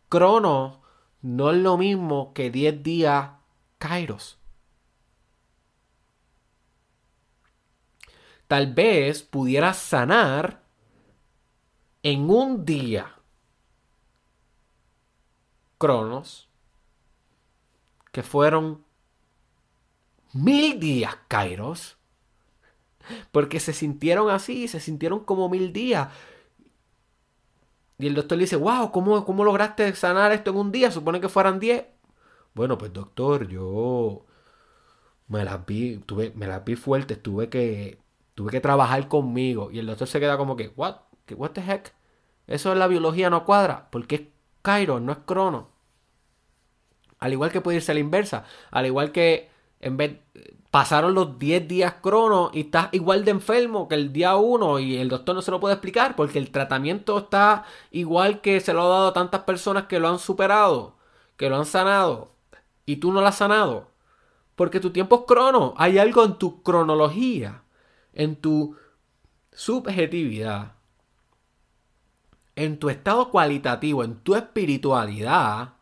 crono 0.09 0.81
no 1.21 1.51
es 1.51 1.57
lo 1.57 1.77
mismo 1.77 2.33
que 2.33 2.51
10 2.51 2.83
días 2.83 3.29
kairos. 3.77 4.37
Tal 8.53 8.71
vez 8.71 9.23
pudieras 9.23 9.77
sanar 9.77 10.61
en 12.03 12.29
un 12.29 12.65
día. 12.65 13.15
Cronos, 15.79 16.47
que 18.11 18.21
fueron 18.21 18.85
mil 20.33 20.79
días, 20.79 21.17
Kairos, 21.27 21.97
porque 23.31 23.59
se 23.59 23.73
sintieron 23.73 24.29
así, 24.29 24.67
se 24.67 24.79
sintieron 24.79 25.21
como 25.21 25.49
mil 25.49 25.73
días. 25.73 26.09
Y 27.97 28.05
el 28.05 28.13
doctor 28.13 28.37
le 28.37 28.43
dice, 28.43 28.57
wow, 28.57 28.91
¿cómo, 28.91 29.25
¿cómo 29.25 29.43
lograste 29.43 29.95
sanar 29.95 30.31
esto 30.31 30.51
en 30.51 30.57
un 30.57 30.71
día? 30.71 30.91
Supone 30.91 31.19
que 31.19 31.27
fueran 31.27 31.59
10. 31.59 31.85
Bueno, 32.53 32.77
pues 32.77 32.93
doctor, 32.93 33.47
yo 33.47 34.27
me 35.27 35.43
las 35.43 35.65
vi, 35.65 35.97
tuve, 35.97 36.33
me 36.35 36.45
las 36.45 36.63
vi 36.63 36.75
fuertes, 36.75 37.19
tuve 37.19 37.49
que, 37.49 38.02
tuve 38.36 38.52
que 38.52 38.62
trabajar 38.62 39.08
conmigo. 39.08 39.72
Y 39.72 39.80
el 39.80 39.88
doctor 39.88 40.08
se 40.08 40.19
queda 40.19 40.38
como 40.38 40.56
que, 40.56 40.72
what, 40.76 40.98
what 41.36 41.52
the 41.52 41.62
heck? 41.62 41.93
Eso 42.48 42.72
en 42.72 42.80
la 42.80 42.88
biología 42.88 43.30
no 43.30 43.46
cuadra, 43.46 43.89
porque 43.91 44.15
es 44.15 44.22
Kairos, 44.62 45.02
no 45.02 45.12
es 45.12 45.19
Crono. 45.26 45.69
Al 47.19 47.32
igual 47.32 47.52
que 47.52 47.62
puede 47.62 47.78
irse 47.78 47.91
a 47.91 47.96
la 47.96 48.02
inversa. 48.02 48.46
Al 48.72 48.86
igual 48.86 49.12
que 49.12 49.50
en 49.80 49.98
vez 49.98 50.19
pasaron 50.72 51.13
los 51.13 51.38
10 51.38 51.67
días 51.67 51.96
crono 52.02 52.50
y 52.54 52.62
estás 52.62 52.89
igual 52.93 53.24
de 53.26 53.32
enfermo 53.32 53.88
que 53.88 53.96
el 53.96 54.12
día 54.12 54.36
1 54.36 54.80
y 54.80 54.98
el 54.98 55.08
doctor 55.08 55.36
no 55.36 55.41
se 55.41 55.52
lo 55.52 55.60
puede 55.60 55.76
explicar 55.76 56.15
porque 56.15 56.39
el 56.39 56.50
tratamiento 56.50 57.17
está 57.17 57.65
igual 57.91 58.41
que 58.41 58.60
se 58.60 58.74
lo 58.74 58.82
ha 58.82 58.88
dado 58.88 59.08
a 59.10 59.13
tantas 59.13 59.41
personas 59.43 59.86
que 59.86 60.00
lo 60.00 60.08
han 60.08 60.19
superado, 60.19 60.96
que 61.38 61.50
lo 61.50 61.58
han 61.58 61.65
sanado 61.65 62.32
y 62.86 62.98
tú 62.98 63.12
no 63.12 63.22
lo 63.22 63.28
has 63.28 63.38
sanado. 63.38 63.91
Porque 64.56 64.80
tu 64.80 64.91
tiempo 64.91 65.17
es 65.17 65.22
crono. 65.28 65.74
Hay 65.78 65.98
algo 65.98 66.24
en 66.24 66.36
tu 66.36 66.62
cronología, 66.63 67.62
en 68.13 68.36
tu 68.36 68.76
subjetividad, 69.52 70.73
en 72.56 72.80
tu 72.80 72.89
estado 72.89 73.30
cualitativo, 73.30 74.04
en 74.04 74.15
tu 74.15 74.34
espiritualidad, 74.36 75.73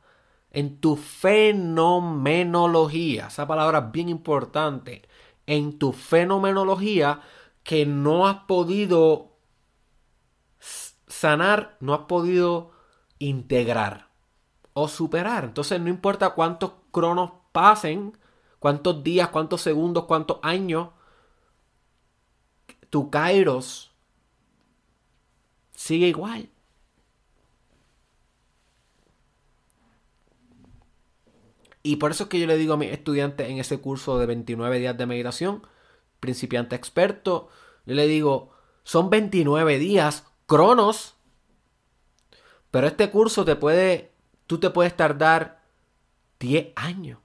en 0.52 0.80
tu 0.80 0.96
fenomenología. 0.96 3.28
Esa 3.28 3.48
palabra 3.48 3.80
es 3.80 3.91
bien 3.91 4.10
importante. 4.10 5.04
En 5.46 5.80
tu 5.80 5.94
fenomenología 5.94 7.22
que 7.63 7.86
no 7.86 8.28
has 8.28 8.39
podido 8.46 9.38
sanar, 11.08 11.78
no 11.80 11.94
has 11.94 12.02
podido 12.02 12.72
integrar 13.20 14.10
o 14.74 14.88
superar. 14.88 15.46
Entonces 15.46 15.80
no 15.80 15.89
importa 15.89 16.32
cuántos 16.32 16.74
cronos 16.91 17.32
pasen, 17.52 18.17
cuántos 18.60 19.04
días, 19.04 19.30
cuántos 19.30 19.62
segundos, 19.62 20.06
cuántos 20.06 20.39
años, 20.41 20.89
tu 22.91 23.10
kairos 23.10 23.91
sigue 25.71 26.08
igual. 26.08 26.49
Y 31.84 31.95
por 31.95 32.12
eso 32.12 32.23
es 32.23 32.30
que 32.30 32.39
yo 32.39 32.45
le 32.45 32.58
digo 32.58 32.75
a 32.75 32.77
mis 32.77 32.91
estudiantes 32.91 33.49
en 33.49 33.58
ese 33.58 33.80
curso 33.80 34.19
de 34.19 34.27
29 34.27 34.77
días 34.77 34.95
de 34.95 35.08
meditación, 35.08 35.65
principiante 36.19 36.75
experto, 36.75 37.49
yo 37.88 37.95
le 37.95 38.06
digo, 38.06 38.51
son 38.84 39.10
29 39.10 39.80
días 39.80 40.27
cronos, 40.45 41.15
pero 42.69 42.86
este 42.86 43.10
curso 43.10 43.45
te 43.45 43.56
puede, 43.56 44.12
tú 44.45 44.60
te 44.60 44.69
puedes 44.69 44.95
tardar 44.95 45.63
10 46.39 46.73
años, 46.75 47.19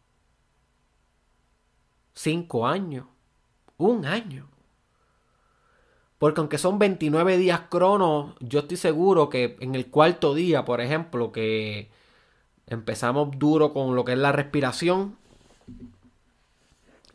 5 2.14 2.66
años, 2.66 3.06
un 3.76 4.06
año. 4.06 4.55
Porque 6.18 6.40
aunque 6.40 6.58
son 6.58 6.78
29 6.78 7.36
días 7.36 7.62
cronos, 7.68 8.34
yo 8.40 8.60
estoy 8.60 8.76
seguro 8.76 9.28
que 9.28 9.56
en 9.60 9.74
el 9.74 9.86
cuarto 9.88 10.34
día, 10.34 10.64
por 10.64 10.80
ejemplo, 10.80 11.30
que 11.30 11.90
empezamos 12.66 13.38
duro 13.38 13.72
con 13.72 13.94
lo 13.94 14.04
que 14.04 14.12
es 14.12 14.18
la 14.18 14.32
respiración. 14.32 15.16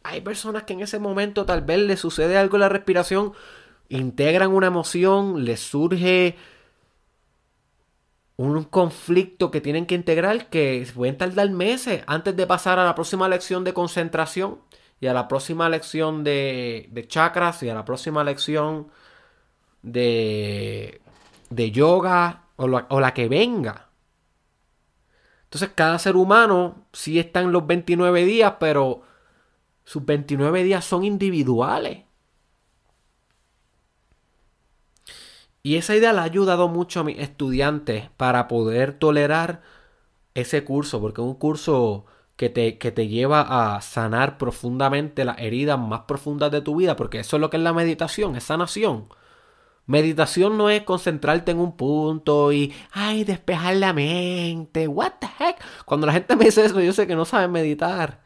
Hay 0.04 0.22
personas 0.22 0.64
que 0.64 0.74
en 0.74 0.82
ese 0.82 1.00
momento 1.00 1.46
tal 1.46 1.62
vez 1.62 1.80
les 1.80 2.00
sucede 2.00 2.38
algo 2.38 2.58
en 2.58 2.62
la 2.62 2.70
respiración, 2.70 3.34
integran 3.90 4.52
una 4.52 4.68
emoción, 4.68 5.46
les 5.46 5.60
surge 5.60 6.36
un 8.38 8.64
conflicto 8.64 9.52
que 9.52 9.62
tienen 9.62 9.86
que 9.86 9.96
integrar 9.96 10.50
que 10.50 10.88
pueden 10.96 11.18
tardar 11.18 11.50
meses 11.52 12.04
antes 12.08 12.36
de 12.36 12.48
pasar 12.48 12.80
a 12.80 12.86
la 12.86 12.96
próxima 12.96 13.28
lección 13.28 13.64
de 13.64 13.74
concentración 13.74 14.60
y 15.02 15.08
a 15.08 15.14
la 15.14 15.28
próxima 15.28 15.68
lección 15.68 16.24
de, 16.24 16.88
de 16.92 17.08
chakras 17.08 17.64
y 17.64 17.70
a 17.70 17.74
la 17.76 17.84
próxima 17.84 18.24
lección 18.24 18.90
de, 19.82 21.02
de 21.50 21.72
yoga 21.72 22.46
o 22.56 22.66
o 22.66 23.00
la 23.02 23.14
que 23.14 23.28
venga. 23.28 23.90
Entonces 25.46 25.72
cada 25.76 26.00
ser 26.00 26.16
humano 26.16 26.86
sí 26.94 27.20
está 27.20 27.42
en 27.42 27.52
los 27.52 27.68
29 27.68 28.24
días, 28.26 28.54
pero 28.60 29.02
sus 29.84 30.06
29 30.06 30.64
días 30.64 30.86
son 30.86 31.04
individuales. 31.04 32.06
Y 35.64 35.76
esa 35.76 35.96
idea 35.96 36.14
le 36.14 36.20
ha 36.20 36.24
ayudado 36.24 36.68
mucho 36.68 37.02
a 37.02 37.04
mis 37.04 37.20
estudiantes 37.20 38.10
para 38.18 38.48
poder 38.48 38.94
tolerar 38.98 39.62
ese 40.34 40.64
curso, 40.64 41.02
porque 41.02 41.22
es 41.22 41.28
un 41.28 41.36
curso 41.36 42.06
que 42.42 42.50
te, 42.50 42.80
que 42.80 42.92
te 42.92 43.08
lleva 43.08 43.76
a 43.76 43.82
sanar 43.82 44.40
profundamente 44.40 45.26
las 45.26 45.38
heridas 45.38 45.78
más 45.78 46.02
profundas 46.08 46.50
de 46.50 46.62
tu 46.62 46.76
vida, 46.76 46.96
porque 46.96 47.20
eso 47.20 47.38
es 47.38 47.40
lo 47.40 47.52
que 47.52 47.58
es 47.58 47.62
la 47.62 47.72
meditación, 47.72 48.36
es 48.36 48.46
sanación. 48.46 49.10
Meditación 49.86 50.58
no 50.58 50.72
es 50.72 50.82
concentrarte 50.82 51.52
en 51.52 51.60
un 51.60 51.78
punto 51.78 52.52
y, 52.52 52.74
ay, 52.94 53.26
despejar 53.26 53.76
la 53.76 53.94
mente. 53.94 54.88
What 54.88 55.14
the 55.20 55.28
heck? 55.28 55.58
Cuando 55.86 56.08
la 56.08 56.14
gente 56.14 56.36
me 56.40 56.46
dice 56.46 56.66
eso, 56.66 56.82
yo 56.82 56.94
sé 56.94 57.06
que 57.06 57.16
no 57.16 57.26
saben 57.26 57.52
meditar. 57.52 58.24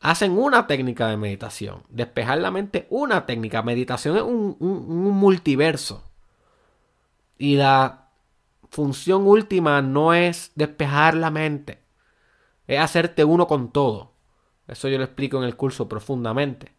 Hacen 0.00 0.32
una 0.36 0.66
técnica 0.66 1.08
de 1.08 1.16
meditación. 1.16 1.82
Despejar 1.88 2.36
la 2.40 2.50
mente, 2.50 2.86
una 2.90 3.24
técnica. 3.24 3.62
Meditación 3.62 4.18
es 4.18 4.22
un, 4.22 4.54
un 4.60 5.14
multiverso. 5.14 6.04
Y 7.38 7.56
la 7.56 8.10
función 8.68 9.26
última 9.26 9.80
no 9.80 10.12
es 10.12 10.52
despejar 10.56 11.14
la 11.14 11.30
mente. 11.30 11.85
Es 12.66 12.80
hacerte 12.80 13.24
uno 13.24 13.46
con 13.46 13.72
todo. 13.72 14.12
Eso 14.68 14.88
yo 14.88 14.98
lo 14.98 15.04
explico 15.04 15.38
en 15.38 15.44
el 15.44 15.56
curso 15.56 15.88
profundamente. 15.88 16.72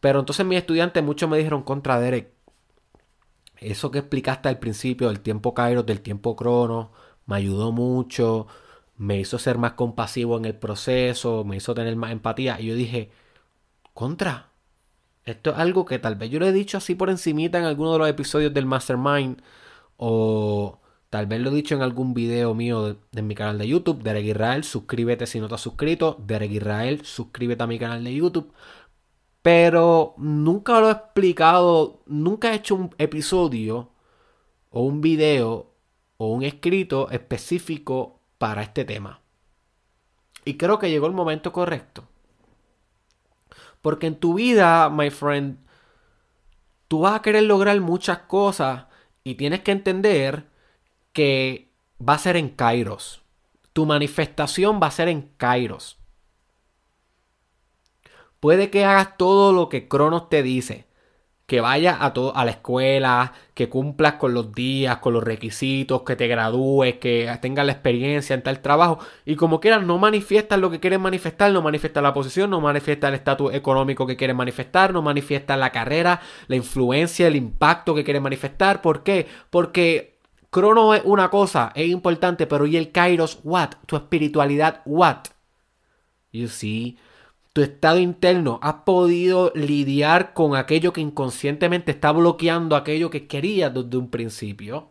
Pero 0.00 0.20
entonces 0.20 0.44
mis 0.44 0.58
estudiantes 0.58 1.02
muchos 1.02 1.28
me 1.28 1.38
dijeron 1.38 1.62
contra 1.62 2.00
Derek. 2.00 2.32
Eso 3.58 3.90
que 3.90 4.00
explicaste 4.00 4.48
al 4.48 4.58
principio 4.58 5.08
del 5.08 5.20
tiempo 5.20 5.54
Kairos, 5.54 5.86
del 5.86 6.00
tiempo 6.00 6.36
Crono, 6.36 6.92
me 7.26 7.36
ayudó 7.36 7.72
mucho, 7.72 8.46
me 8.96 9.18
hizo 9.18 9.38
ser 9.38 9.58
más 9.58 9.72
compasivo 9.72 10.36
en 10.36 10.44
el 10.44 10.56
proceso, 10.56 11.44
me 11.44 11.56
hizo 11.56 11.74
tener 11.74 11.96
más 11.96 12.12
empatía. 12.12 12.60
Y 12.60 12.66
yo 12.66 12.74
dije, 12.74 13.10
contra, 13.94 14.50
esto 15.24 15.50
es 15.52 15.58
algo 15.58 15.84
que 15.86 15.98
tal 15.98 16.16
vez 16.16 16.30
yo 16.30 16.38
lo 16.38 16.46
he 16.46 16.52
dicho 16.52 16.78
así 16.78 16.94
por 16.94 17.10
encimita 17.10 17.58
en 17.58 17.64
alguno 17.64 17.92
de 17.94 17.98
los 18.00 18.08
episodios 18.08 18.52
del 18.52 18.66
Mastermind 18.66 19.42
o 19.96 20.80
tal 21.14 21.26
vez 21.26 21.40
lo 21.40 21.50
he 21.50 21.54
dicho 21.54 21.76
en 21.76 21.82
algún 21.82 22.12
video 22.12 22.54
mío 22.54 22.96
de, 23.12 23.22
mi 23.22 23.36
canal 23.36 23.56
de 23.56 23.68
YouTube, 23.68 24.02
Derek 24.02 24.24
Israel, 24.24 24.64
suscríbete 24.64 25.28
si 25.28 25.38
no 25.38 25.46
te 25.46 25.54
has 25.54 25.60
suscrito, 25.60 26.16
Derek 26.26 26.50
Israel, 26.50 27.06
suscríbete 27.06 27.62
a 27.62 27.68
mi 27.68 27.78
canal 27.78 28.02
de 28.02 28.12
YouTube, 28.12 28.52
pero 29.40 30.14
nunca 30.16 30.80
lo 30.80 30.88
he 30.88 30.90
explicado, 30.90 32.02
nunca 32.06 32.50
he 32.50 32.56
hecho 32.56 32.74
un 32.74 32.92
episodio 32.98 33.90
o 34.70 34.82
un 34.82 35.00
video 35.00 35.70
o 36.16 36.32
un 36.32 36.42
escrito 36.42 37.08
específico 37.12 38.18
para 38.36 38.62
este 38.62 38.84
tema. 38.84 39.20
Y 40.44 40.56
creo 40.56 40.80
que 40.80 40.90
llegó 40.90 41.06
el 41.06 41.12
momento 41.12 41.52
correcto. 41.52 42.08
Porque 43.82 44.08
en 44.08 44.16
tu 44.16 44.34
vida, 44.34 44.90
my 44.90 45.10
friend, 45.10 45.58
tú 46.88 47.02
vas 47.02 47.14
a 47.14 47.22
querer 47.22 47.44
lograr 47.44 47.80
muchas 47.80 48.18
cosas 48.18 48.86
y 49.22 49.36
tienes 49.36 49.60
que 49.60 49.70
entender 49.70 50.52
que 51.14 51.70
va 52.06 52.14
a 52.14 52.18
ser 52.18 52.36
en 52.36 52.50
Kairos. 52.50 53.22
Tu 53.72 53.86
manifestación 53.86 54.78
va 54.82 54.88
a 54.88 54.90
ser 54.90 55.08
en 55.08 55.30
Kairos. 55.38 55.98
Puede 58.40 58.68
que 58.68 58.84
hagas 58.84 59.16
todo 59.16 59.54
lo 59.54 59.70
que 59.70 59.88
Cronos 59.88 60.28
te 60.28 60.42
dice. 60.42 60.86
Que 61.46 61.60
vayas 61.60 61.98
a, 62.00 62.06
a 62.06 62.44
la 62.44 62.50
escuela, 62.50 63.32
que 63.52 63.68
cumplas 63.68 64.14
con 64.14 64.32
los 64.32 64.52
días, 64.52 64.98
con 64.98 65.12
los 65.12 65.22
requisitos, 65.22 66.02
que 66.02 66.16
te 66.16 66.26
gradúes, 66.26 66.96
que 66.96 67.30
tengas 67.42 67.66
la 67.66 67.72
experiencia 67.72 68.34
en 68.34 68.42
tal 68.42 68.60
trabajo. 68.60 68.98
Y 69.26 69.36
como 69.36 69.60
quieras, 69.60 69.84
no 69.84 69.98
manifiestas 69.98 70.58
lo 70.58 70.70
que 70.70 70.80
quieres 70.80 71.00
manifestar, 71.00 71.52
no 71.52 71.60
manifiestas 71.62 72.02
la 72.02 72.14
posición, 72.14 72.50
no 72.50 72.60
manifiestas 72.60 73.08
el 73.08 73.14
estatus 73.14 73.54
económico 73.54 74.06
que 74.06 74.16
quieres 74.16 74.36
manifestar, 74.36 74.92
no 74.92 75.02
manifiestas 75.02 75.58
la 75.58 75.70
carrera, 75.70 76.20
la 76.48 76.56
influencia, 76.56 77.26
el 77.26 77.36
impacto 77.36 77.94
que 77.94 78.04
quieres 78.04 78.22
manifestar. 78.22 78.80
¿Por 78.80 79.02
qué? 79.02 79.26
Porque 79.50 80.13
Cronos 80.54 80.96
es 80.96 81.02
una 81.04 81.30
cosa, 81.30 81.72
es 81.74 81.88
importante, 81.88 82.46
pero 82.46 82.64
¿y 82.64 82.76
el 82.76 82.92
Kairos 82.92 83.40
what? 83.42 83.70
Tu 83.86 83.96
espiritualidad 83.96 84.82
what? 84.84 85.24
You 86.30 86.46
see? 86.46 86.96
tu 87.54 87.62
estado 87.62 87.98
interno, 87.98 88.58
has 88.62 88.82
podido 88.84 89.52
lidiar 89.54 90.34
con 90.34 90.56
aquello 90.56 90.92
que 90.92 91.00
inconscientemente 91.00 91.92
está 91.92 92.10
bloqueando 92.10 92.74
aquello 92.74 93.10
que 93.10 93.28
querías 93.28 93.72
desde 93.72 93.96
un 93.96 94.10
principio. 94.10 94.90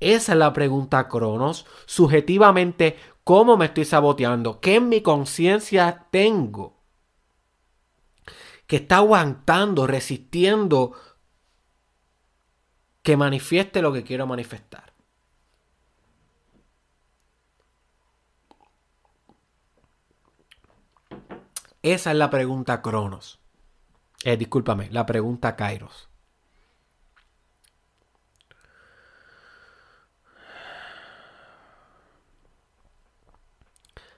Esa 0.00 0.32
es 0.32 0.38
la 0.38 0.54
pregunta 0.54 1.08
Cronos. 1.08 1.66
Subjetivamente, 1.84 2.96
¿cómo 3.22 3.58
me 3.58 3.66
estoy 3.66 3.84
saboteando? 3.84 4.60
¿Qué 4.60 4.76
en 4.76 4.88
mi 4.88 5.02
conciencia 5.02 6.06
tengo? 6.10 6.78
Que 8.66 8.76
está 8.76 8.96
aguantando, 8.96 9.86
resistiendo 9.86 10.92
que 13.02 13.18
manifieste 13.18 13.82
lo 13.82 13.92
que 13.92 14.04
quiero 14.04 14.26
manifestar. 14.26 14.89
Esa 21.82 22.10
es 22.10 22.16
la 22.16 22.28
pregunta 22.28 22.82
Cronos. 22.82 23.40
Eh, 24.24 24.36
discúlpame, 24.36 24.90
la 24.90 25.06
pregunta 25.06 25.56
Kairos. 25.56 26.10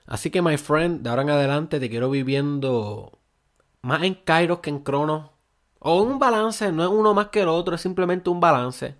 Así 0.05 0.29
que, 0.29 0.41
my 0.41 0.57
friend, 0.57 1.01
de 1.01 1.09
ahora 1.09 1.21
en 1.21 1.29
adelante 1.29 1.79
te 1.79 1.89
quiero 1.89 2.09
viviendo 2.09 3.19
más 3.81 4.03
en 4.03 4.15
Kairos 4.15 4.59
que 4.59 4.69
en 4.69 4.79
Cronos. 4.79 5.31
O 5.79 6.01
un 6.01 6.19
balance, 6.19 6.71
no 6.71 6.83
es 6.83 6.89
uno 6.89 7.13
más 7.13 7.27
que 7.27 7.41
el 7.41 7.47
otro, 7.47 7.75
es 7.75 7.81
simplemente 7.81 8.29
un 8.29 8.39
balance. 8.39 8.97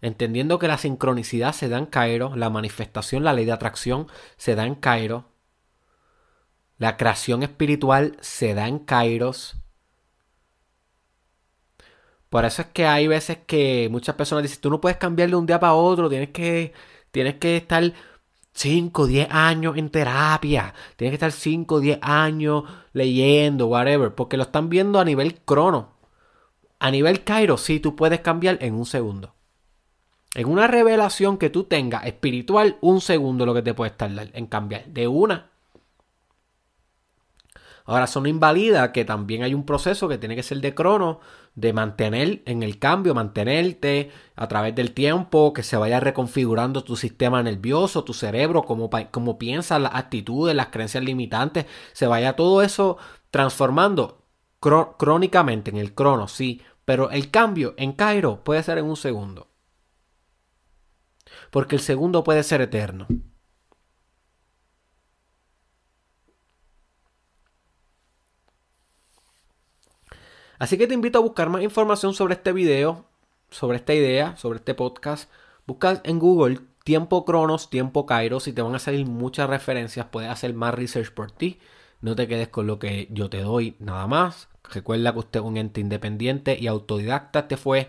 Entendiendo 0.00 0.58
que 0.58 0.68
la 0.68 0.78
sincronicidad 0.78 1.52
se 1.52 1.68
da 1.68 1.78
en 1.78 1.86
Kairos, 1.86 2.36
la 2.36 2.50
manifestación, 2.50 3.24
la 3.24 3.32
ley 3.34 3.44
de 3.44 3.52
atracción 3.52 4.08
se 4.36 4.54
da 4.54 4.66
en 4.66 4.74
Kairos. 4.74 5.24
La 6.78 6.96
creación 6.96 7.42
espiritual 7.42 8.16
se 8.20 8.54
da 8.54 8.68
en 8.68 8.78
Kairos. 8.78 9.56
Por 12.28 12.44
eso 12.44 12.62
es 12.62 12.68
que 12.68 12.86
hay 12.86 13.08
veces 13.08 13.38
que 13.46 13.88
muchas 13.90 14.14
personas 14.14 14.42
dicen, 14.42 14.60
tú 14.60 14.70
no 14.70 14.80
puedes 14.80 14.98
cambiar 14.98 15.30
de 15.30 15.36
un 15.36 15.46
día 15.46 15.58
para 15.58 15.74
otro, 15.74 16.08
tienes 16.08 16.30
que, 16.30 16.72
tienes 17.10 17.34
que 17.36 17.56
estar 17.56 17.92
5, 18.52 19.06
10 19.06 19.28
años 19.30 19.76
en 19.76 19.90
terapia, 19.90 20.74
tienes 20.96 21.12
que 21.12 21.26
estar 21.26 21.32
5, 21.32 21.80
10 21.80 21.98
años 22.02 22.64
leyendo, 22.92 23.66
whatever, 23.66 24.14
porque 24.14 24.36
lo 24.36 24.44
están 24.44 24.68
viendo 24.68 25.00
a 25.00 25.04
nivel 25.04 25.40
crono. 25.40 25.96
A 26.78 26.90
nivel 26.92 27.24
Kairos, 27.24 27.62
sí, 27.62 27.80
tú 27.80 27.96
puedes 27.96 28.20
cambiar 28.20 28.58
en 28.60 28.74
un 28.74 28.86
segundo. 28.86 29.34
En 30.34 30.46
una 30.48 30.68
revelación 30.68 31.38
que 31.38 31.50
tú 31.50 31.64
tengas 31.64 32.06
espiritual, 32.06 32.76
un 32.82 33.00
segundo 33.00 33.46
lo 33.46 33.54
que 33.54 33.62
te 33.62 33.74
puede 33.74 33.90
tardar 33.92 34.30
en 34.34 34.46
cambiar. 34.46 34.84
De 34.86 35.08
una 35.08 35.50
Ahora, 37.88 38.04
eso 38.04 38.20
no 38.20 38.28
invalida 38.28 38.92
que 38.92 39.06
también 39.06 39.42
hay 39.42 39.54
un 39.54 39.64
proceso 39.64 40.08
que 40.08 40.18
tiene 40.18 40.36
que 40.36 40.42
ser 40.42 40.60
de 40.60 40.74
crono, 40.74 41.20
de 41.54 41.72
mantener 41.72 42.42
en 42.44 42.62
el 42.62 42.78
cambio, 42.78 43.14
mantenerte 43.14 44.10
a 44.36 44.46
través 44.46 44.74
del 44.74 44.92
tiempo, 44.92 45.54
que 45.54 45.62
se 45.62 45.78
vaya 45.78 45.98
reconfigurando 45.98 46.84
tu 46.84 46.96
sistema 46.96 47.42
nervioso, 47.42 48.04
tu 48.04 48.12
cerebro, 48.12 48.64
cómo, 48.64 48.90
cómo 49.10 49.38
piensas, 49.38 49.80
las 49.80 49.94
actitudes, 49.94 50.54
las 50.54 50.66
creencias 50.66 51.02
limitantes, 51.02 51.64
se 51.94 52.06
vaya 52.06 52.36
todo 52.36 52.60
eso 52.60 52.98
transformando 53.30 54.22
crónicamente 54.60 55.70
en 55.70 55.78
el 55.78 55.94
crono, 55.94 56.28
sí, 56.28 56.60
pero 56.84 57.10
el 57.10 57.30
cambio 57.30 57.72
en 57.78 57.92
Cairo 57.92 58.44
puede 58.44 58.62
ser 58.62 58.76
en 58.76 58.84
un 58.84 58.96
segundo. 58.96 59.48
Porque 61.50 61.76
el 61.76 61.80
segundo 61.80 62.22
puede 62.22 62.42
ser 62.42 62.60
eterno. 62.60 63.06
Así 70.58 70.76
que 70.76 70.86
te 70.86 70.94
invito 70.94 71.18
a 71.18 71.22
buscar 71.22 71.48
más 71.48 71.62
información 71.62 72.14
sobre 72.14 72.34
este 72.34 72.52
video, 72.52 73.04
sobre 73.50 73.76
esta 73.76 73.94
idea, 73.94 74.36
sobre 74.36 74.58
este 74.58 74.74
podcast. 74.74 75.30
Busca 75.66 76.00
en 76.04 76.18
Google 76.18 76.60
tiempo 76.84 77.24
Cronos, 77.24 77.70
tiempo 77.70 78.06
Kairos 78.06 78.48
y 78.48 78.52
te 78.52 78.62
van 78.62 78.74
a 78.74 78.78
salir 78.78 79.06
muchas 79.06 79.48
referencias. 79.48 80.06
Puedes 80.06 80.30
hacer 80.30 80.54
más 80.54 80.74
research 80.74 81.12
por 81.12 81.30
ti. 81.30 81.58
No 82.00 82.16
te 82.16 82.26
quedes 82.26 82.48
con 82.48 82.66
lo 82.66 82.78
que 82.78 83.08
yo 83.10 83.28
te 83.30 83.40
doy 83.40 83.76
nada 83.78 84.06
más. 84.06 84.48
Recuerda 84.72 85.12
que 85.12 85.18
usted 85.18 85.40
es 85.40 85.46
un 85.46 85.56
ente 85.56 85.80
independiente 85.80 86.56
y 86.58 86.66
autodidacta. 86.66 87.40
Este 87.40 87.56
fue 87.56 87.88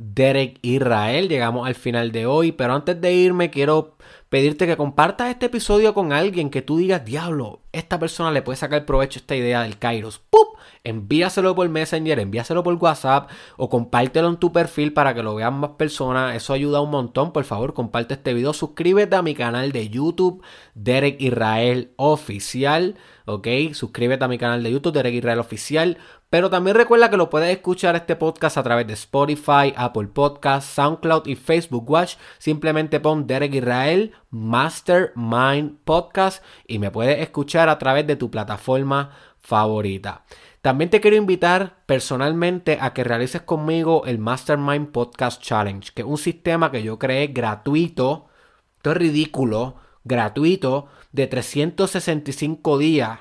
Derek 0.00 0.58
Israel. 0.62 1.28
Llegamos 1.28 1.66
al 1.66 1.74
final 1.74 2.10
de 2.10 2.24
hoy, 2.24 2.52
pero 2.52 2.72
antes 2.72 2.98
de 2.98 3.12
irme 3.12 3.50
quiero 3.50 3.96
pedirte 4.30 4.66
que 4.66 4.78
compartas 4.78 5.28
este 5.28 5.46
episodio 5.46 5.92
con 5.92 6.12
alguien 6.12 6.48
que 6.48 6.62
tú 6.62 6.78
digas, 6.78 7.04
diablo, 7.04 7.60
esta 7.72 7.98
persona 7.98 8.30
le 8.30 8.40
puede 8.40 8.56
sacar 8.56 8.86
provecho 8.86 9.18
a 9.18 9.20
esta 9.20 9.36
idea 9.36 9.62
del 9.62 9.78
Kairos. 9.78 10.18
¡Pup! 10.18 10.56
Envíaselo 10.84 11.54
por 11.54 11.68
Messenger, 11.68 12.18
envíaselo 12.18 12.62
por 12.62 12.74
WhatsApp 12.74 13.28
o 13.58 13.68
compártelo 13.68 14.28
en 14.28 14.38
tu 14.38 14.52
perfil 14.52 14.94
para 14.94 15.14
que 15.14 15.22
lo 15.22 15.34
vean 15.34 15.54
más 15.54 15.72
personas. 15.72 16.34
Eso 16.34 16.54
ayuda 16.54 16.80
un 16.80 16.90
montón. 16.90 17.32
Por 17.32 17.44
favor, 17.44 17.74
comparte 17.74 18.14
este 18.14 18.32
video. 18.32 18.54
Suscríbete 18.54 19.14
a 19.16 19.22
mi 19.22 19.34
canal 19.34 19.72
de 19.72 19.90
YouTube, 19.90 20.42
Derek 20.74 21.20
Israel 21.20 21.92
Oficial. 21.96 22.96
¿Ok? 23.26 23.46
Suscríbete 23.74 24.24
a 24.24 24.28
mi 24.28 24.38
canal 24.38 24.62
de 24.62 24.72
YouTube, 24.72 24.94
Derek 24.94 25.14
Israel 25.14 25.40
Oficial. 25.40 25.98
Pero 26.30 26.48
también 26.48 26.76
recuerda 26.76 27.10
que 27.10 27.16
lo 27.16 27.28
puedes 27.28 27.50
escuchar 27.50 27.96
este 27.96 28.14
podcast 28.14 28.56
a 28.56 28.62
través 28.62 28.86
de 28.86 28.92
Spotify, 28.92 29.74
Apple 29.74 30.06
Podcasts, 30.06 30.70
SoundCloud 30.74 31.26
y 31.26 31.34
Facebook 31.34 31.90
Watch. 31.90 32.14
Simplemente 32.38 33.00
pon 33.00 33.26
Derek 33.26 33.52
Israel 33.52 34.12
Mastermind 34.30 35.78
Podcast 35.84 36.44
y 36.68 36.78
me 36.78 36.92
puedes 36.92 37.18
escuchar 37.18 37.68
a 37.68 37.78
través 37.78 38.06
de 38.06 38.14
tu 38.14 38.30
plataforma 38.30 39.10
favorita. 39.40 40.24
También 40.62 40.88
te 40.88 41.00
quiero 41.00 41.16
invitar 41.16 41.82
personalmente 41.86 42.78
a 42.80 42.92
que 42.92 43.02
realices 43.02 43.42
conmigo 43.42 44.04
el 44.06 44.18
Mastermind 44.18 44.92
Podcast 44.92 45.42
Challenge, 45.42 45.90
que 45.92 46.02
es 46.02 46.08
un 46.08 46.18
sistema 46.18 46.70
que 46.70 46.84
yo 46.84 46.96
creé 46.96 47.28
gratuito, 47.28 48.28
esto 48.76 48.92
es 48.92 48.96
ridículo, 48.96 49.76
gratuito, 50.04 50.86
de 51.10 51.26
365 51.26 52.78
días, 52.78 53.18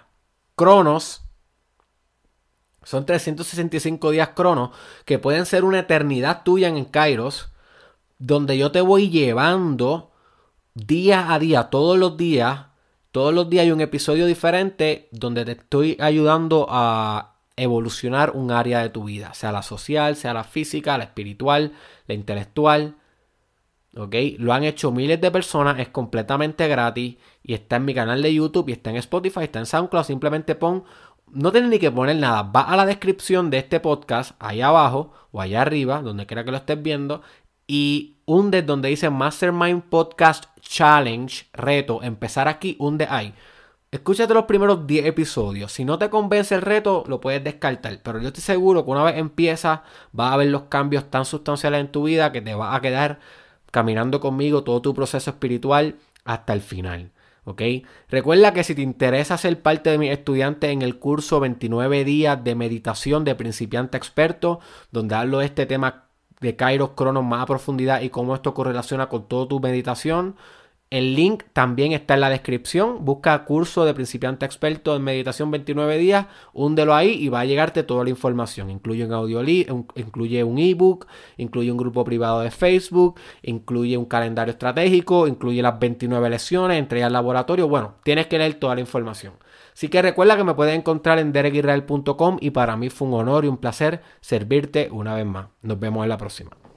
cronos, 0.56 1.29
son 2.90 3.06
365 3.06 4.10
días 4.10 4.30
cronos 4.30 4.72
que 5.06 5.20
pueden 5.20 5.46
ser 5.46 5.64
una 5.64 5.78
eternidad 5.78 6.42
tuya 6.42 6.70
en 6.70 6.86
Kairos, 6.86 7.50
donde 8.18 8.58
yo 8.58 8.72
te 8.72 8.82
voy 8.82 9.12
llevando 9.12 10.10
día 10.74 11.32
a 11.32 11.38
día, 11.38 11.66
todos 11.66 12.00
los 12.00 12.18
días, 12.18 12.66
todos 13.12 13.32
los 13.32 13.48
días 13.48 13.66
hay 13.66 13.72
un 13.72 13.82
episodio 13.82 14.26
diferente 14.26 15.08
donde 15.12 15.46
te 15.46 15.52
estoy 15.52 15.98
ayudando 16.00 16.66
a 16.68 17.36
evolucionar 17.58 18.32
un 18.32 18.50
área 18.50 18.82
de 18.82 18.90
tu 18.90 19.04
vida, 19.04 19.36
sea 19.36 19.52
la 19.52 19.62
social, 19.62 20.16
sea 20.16 20.34
la 20.34 20.44
física, 20.44 20.98
la 20.98 21.04
espiritual, 21.04 21.74
la 22.08 22.16
intelectual. 22.16 22.96
¿Ok? 23.98 24.16
Lo 24.38 24.54
han 24.54 24.64
hecho 24.64 24.92
miles 24.92 25.20
de 25.20 25.32
personas, 25.32 25.80
es 25.80 25.90
completamente 25.90 26.68
gratis 26.68 27.18
y 27.44 27.54
está 27.54 27.78
en 27.78 27.86
mi 27.86 27.94
canal 27.94 28.22
de 28.22 28.34
YouTube 28.34 28.70
y 28.70 28.74
está 28.74 28.92
en 28.92 28.98
Spotify, 28.98 29.42
está 29.42 29.60
en 29.60 29.66
SoundCloud. 29.66 30.04
Simplemente 30.06 30.56
pon 30.56 30.84
no 31.34 31.52
tienes 31.52 31.70
ni 31.70 31.80
que 31.80 31.92
poner 31.92 32.16
nada. 32.16 32.44
Va 32.44 32.62
a 32.62 32.76
la 32.76 32.86
descripción 32.86 33.50
de 33.50 33.60
este 33.60 33.80
podcast, 33.80 34.32
ahí 34.40 34.62
abajo 34.62 35.14
o 35.32 35.42
allá 35.42 35.62
arriba, 35.62 36.02
donde 36.02 36.26
quiera 36.26 36.44
que 36.44 36.52
lo 36.52 36.58
estés 36.58 36.82
viendo, 36.82 37.22
y 37.68 38.18
hunde 38.26 38.62
donde 38.62 38.90
dice 38.90 39.10
Mastermind 39.10 39.84
Podcast 39.84 40.46
Challenge, 40.62 41.48
reto, 41.54 42.02
empezar 42.04 42.48
aquí, 42.48 42.76
hunde 42.80 43.08
ahí. 43.10 43.34
Escúchate 43.92 44.34
los 44.36 44.46
primeros 44.46 44.86
10 44.86 45.06
episodios. 45.08 45.72
Si 45.72 45.84
no 45.84 45.98
te 45.98 46.10
convence 46.12 46.54
el 46.54 46.62
reto, 46.62 47.04
lo 47.08 47.20
puedes 47.20 47.44
descartar. 47.44 48.02
Pero 48.04 48.20
yo 48.20 48.28
estoy 48.28 48.44
seguro 48.44 48.86
que 48.86 48.92
una 48.92 49.04
vez 49.04 49.18
empiezas, 49.18 49.82
vas 50.12 50.34
a 50.34 50.38
ver 50.38 50.50
los 50.50 50.64
cambios 50.64 51.10
tan 51.10 51.26
sustanciales 51.26 51.82
en 51.82 51.92
tu 51.92 52.04
vida 52.04 52.32
que 52.32 52.42
te 52.42 52.54
vas 52.54 52.76
a 52.76 52.82
quedar 52.82 53.20
caminando 53.72 54.20
conmigo 54.20 54.64
todo 54.64 54.82
tu 54.82 54.94
proceso 54.94 55.32
espiritual 55.32 55.96
hasta 56.24 56.54
el 56.54 56.62
final. 56.62 57.12
¿Ok? 57.50 57.62
Recuerda 58.10 58.54
que 58.54 58.64
si 58.64 58.76
te 58.76 58.84
interesa 58.84 59.36
ser 59.38 59.60
parte 59.62 59.90
de 59.90 59.98
mis 59.98 60.12
estudiantes 60.12 60.70
en 60.70 60.84
el 60.84 61.00
curso 61.00 61.40
29 61.40 62.06
días 62.06 62.44
de 62.44 62.54
meditación 62.54 63.24
de 63.24 63.34
principiante 63.34 63.98
experto, 63.98 64.60
donde 64.92 65.16
hablo 65.16 65.40
de 65.40 65.46
este 65.46 65.66
tema 65.66 66.06
de 66.42 66.56
Kairos 66.56 66.92
Cronos 66.92 67.24
más 67.24 67.42
a 67.42 67.46
profundidad 67.48 68.02
y 68.02 68.12
cómo 68.12 68.36
esto 68.36 68.54
correlaciona 68.54 69.10
con 69.10 69.28
toda 69.28 69.48
tu 69.48 69.60
meditación, 69.60 70.36
el 70.90 71.16
link 71.16 71.44
también 71.54 71.92
está 71.92 72.16
en 72.16 72.22
la 72.22 72.30
descripción. 72.30 73.06
Busca 73.06 73.46
curso 73.46 73.86
de 73.86 73.94
principiante 73.94 74.46
experto 74.46 74.96
en 74.96 75.04
meditación 75.04 75.52
29 75.52 75.98
días, 75.98 76.26
húndelo 76.54 76.96
ahí 76.96 77.12
y 77.12 77.30
va 77.30 77.42
a 77.42 77.46
llegarte 77.46 77.84
toda 77.84 78.04
la 78.04 78.10
información. 78.10 78.72
Incluye 78.72 79.06
un 79.06 79.14
audio, 79.14 79.44
incluye 79.44 80.44
un 80.44 80.58
ebook, 80.58 81.08
incluye 81.38 81.72
un 81.72 81.78
grupo 81.78 82.04
privado 82.04 82.42
de 82.42 82.50
Facebook, 82.50 83.20
incluye 83.44 83.98
un 83.98 84.06
calendario 84.06 84.52
estratégico, 84.52 85.28
incluye 85.28 85.62
las 85.62 85.80
29 85.80 86.30
lecciones, 86.30 86.80
entrega 86.80 87.06
al 87.06 87.14
laboratorio. 87.14 87.68
Bueno, 87.68 87.96
tienes 88.04 88.28
que 88.28 88.40
leer 88.40 88.56
toda 88.56 88.74
la 88.76 88.82
información. 88.82 89.34
Así 89.74 89.90
que 89.90 90.02
recuerda 90.02 90.36
que 90.36 90.44
me 90.44 90.56
puedes 90.56 90.76
encontrar 90.76 91.20
en 91.20 91.32
derekisrael.com 91.32 92.38
y 92.42 92.50
para 92.50 92.76
mí 92.76 92.90
fue 92.90 93.08
un 93.08 93.14
honor 93.14 93.46
y 93.46 93.48
un 93.48 93.58
placer 93.58 94.02
servirte 94.22 94.90
una 94.92 95.14
vez 95.16 95.26
más. 95.26 95.48
Nos 95.62 95.80
vemos 95.80 96.04
en 96.04 96.10
la 96.10 96.18
próxima. 96.18 96.69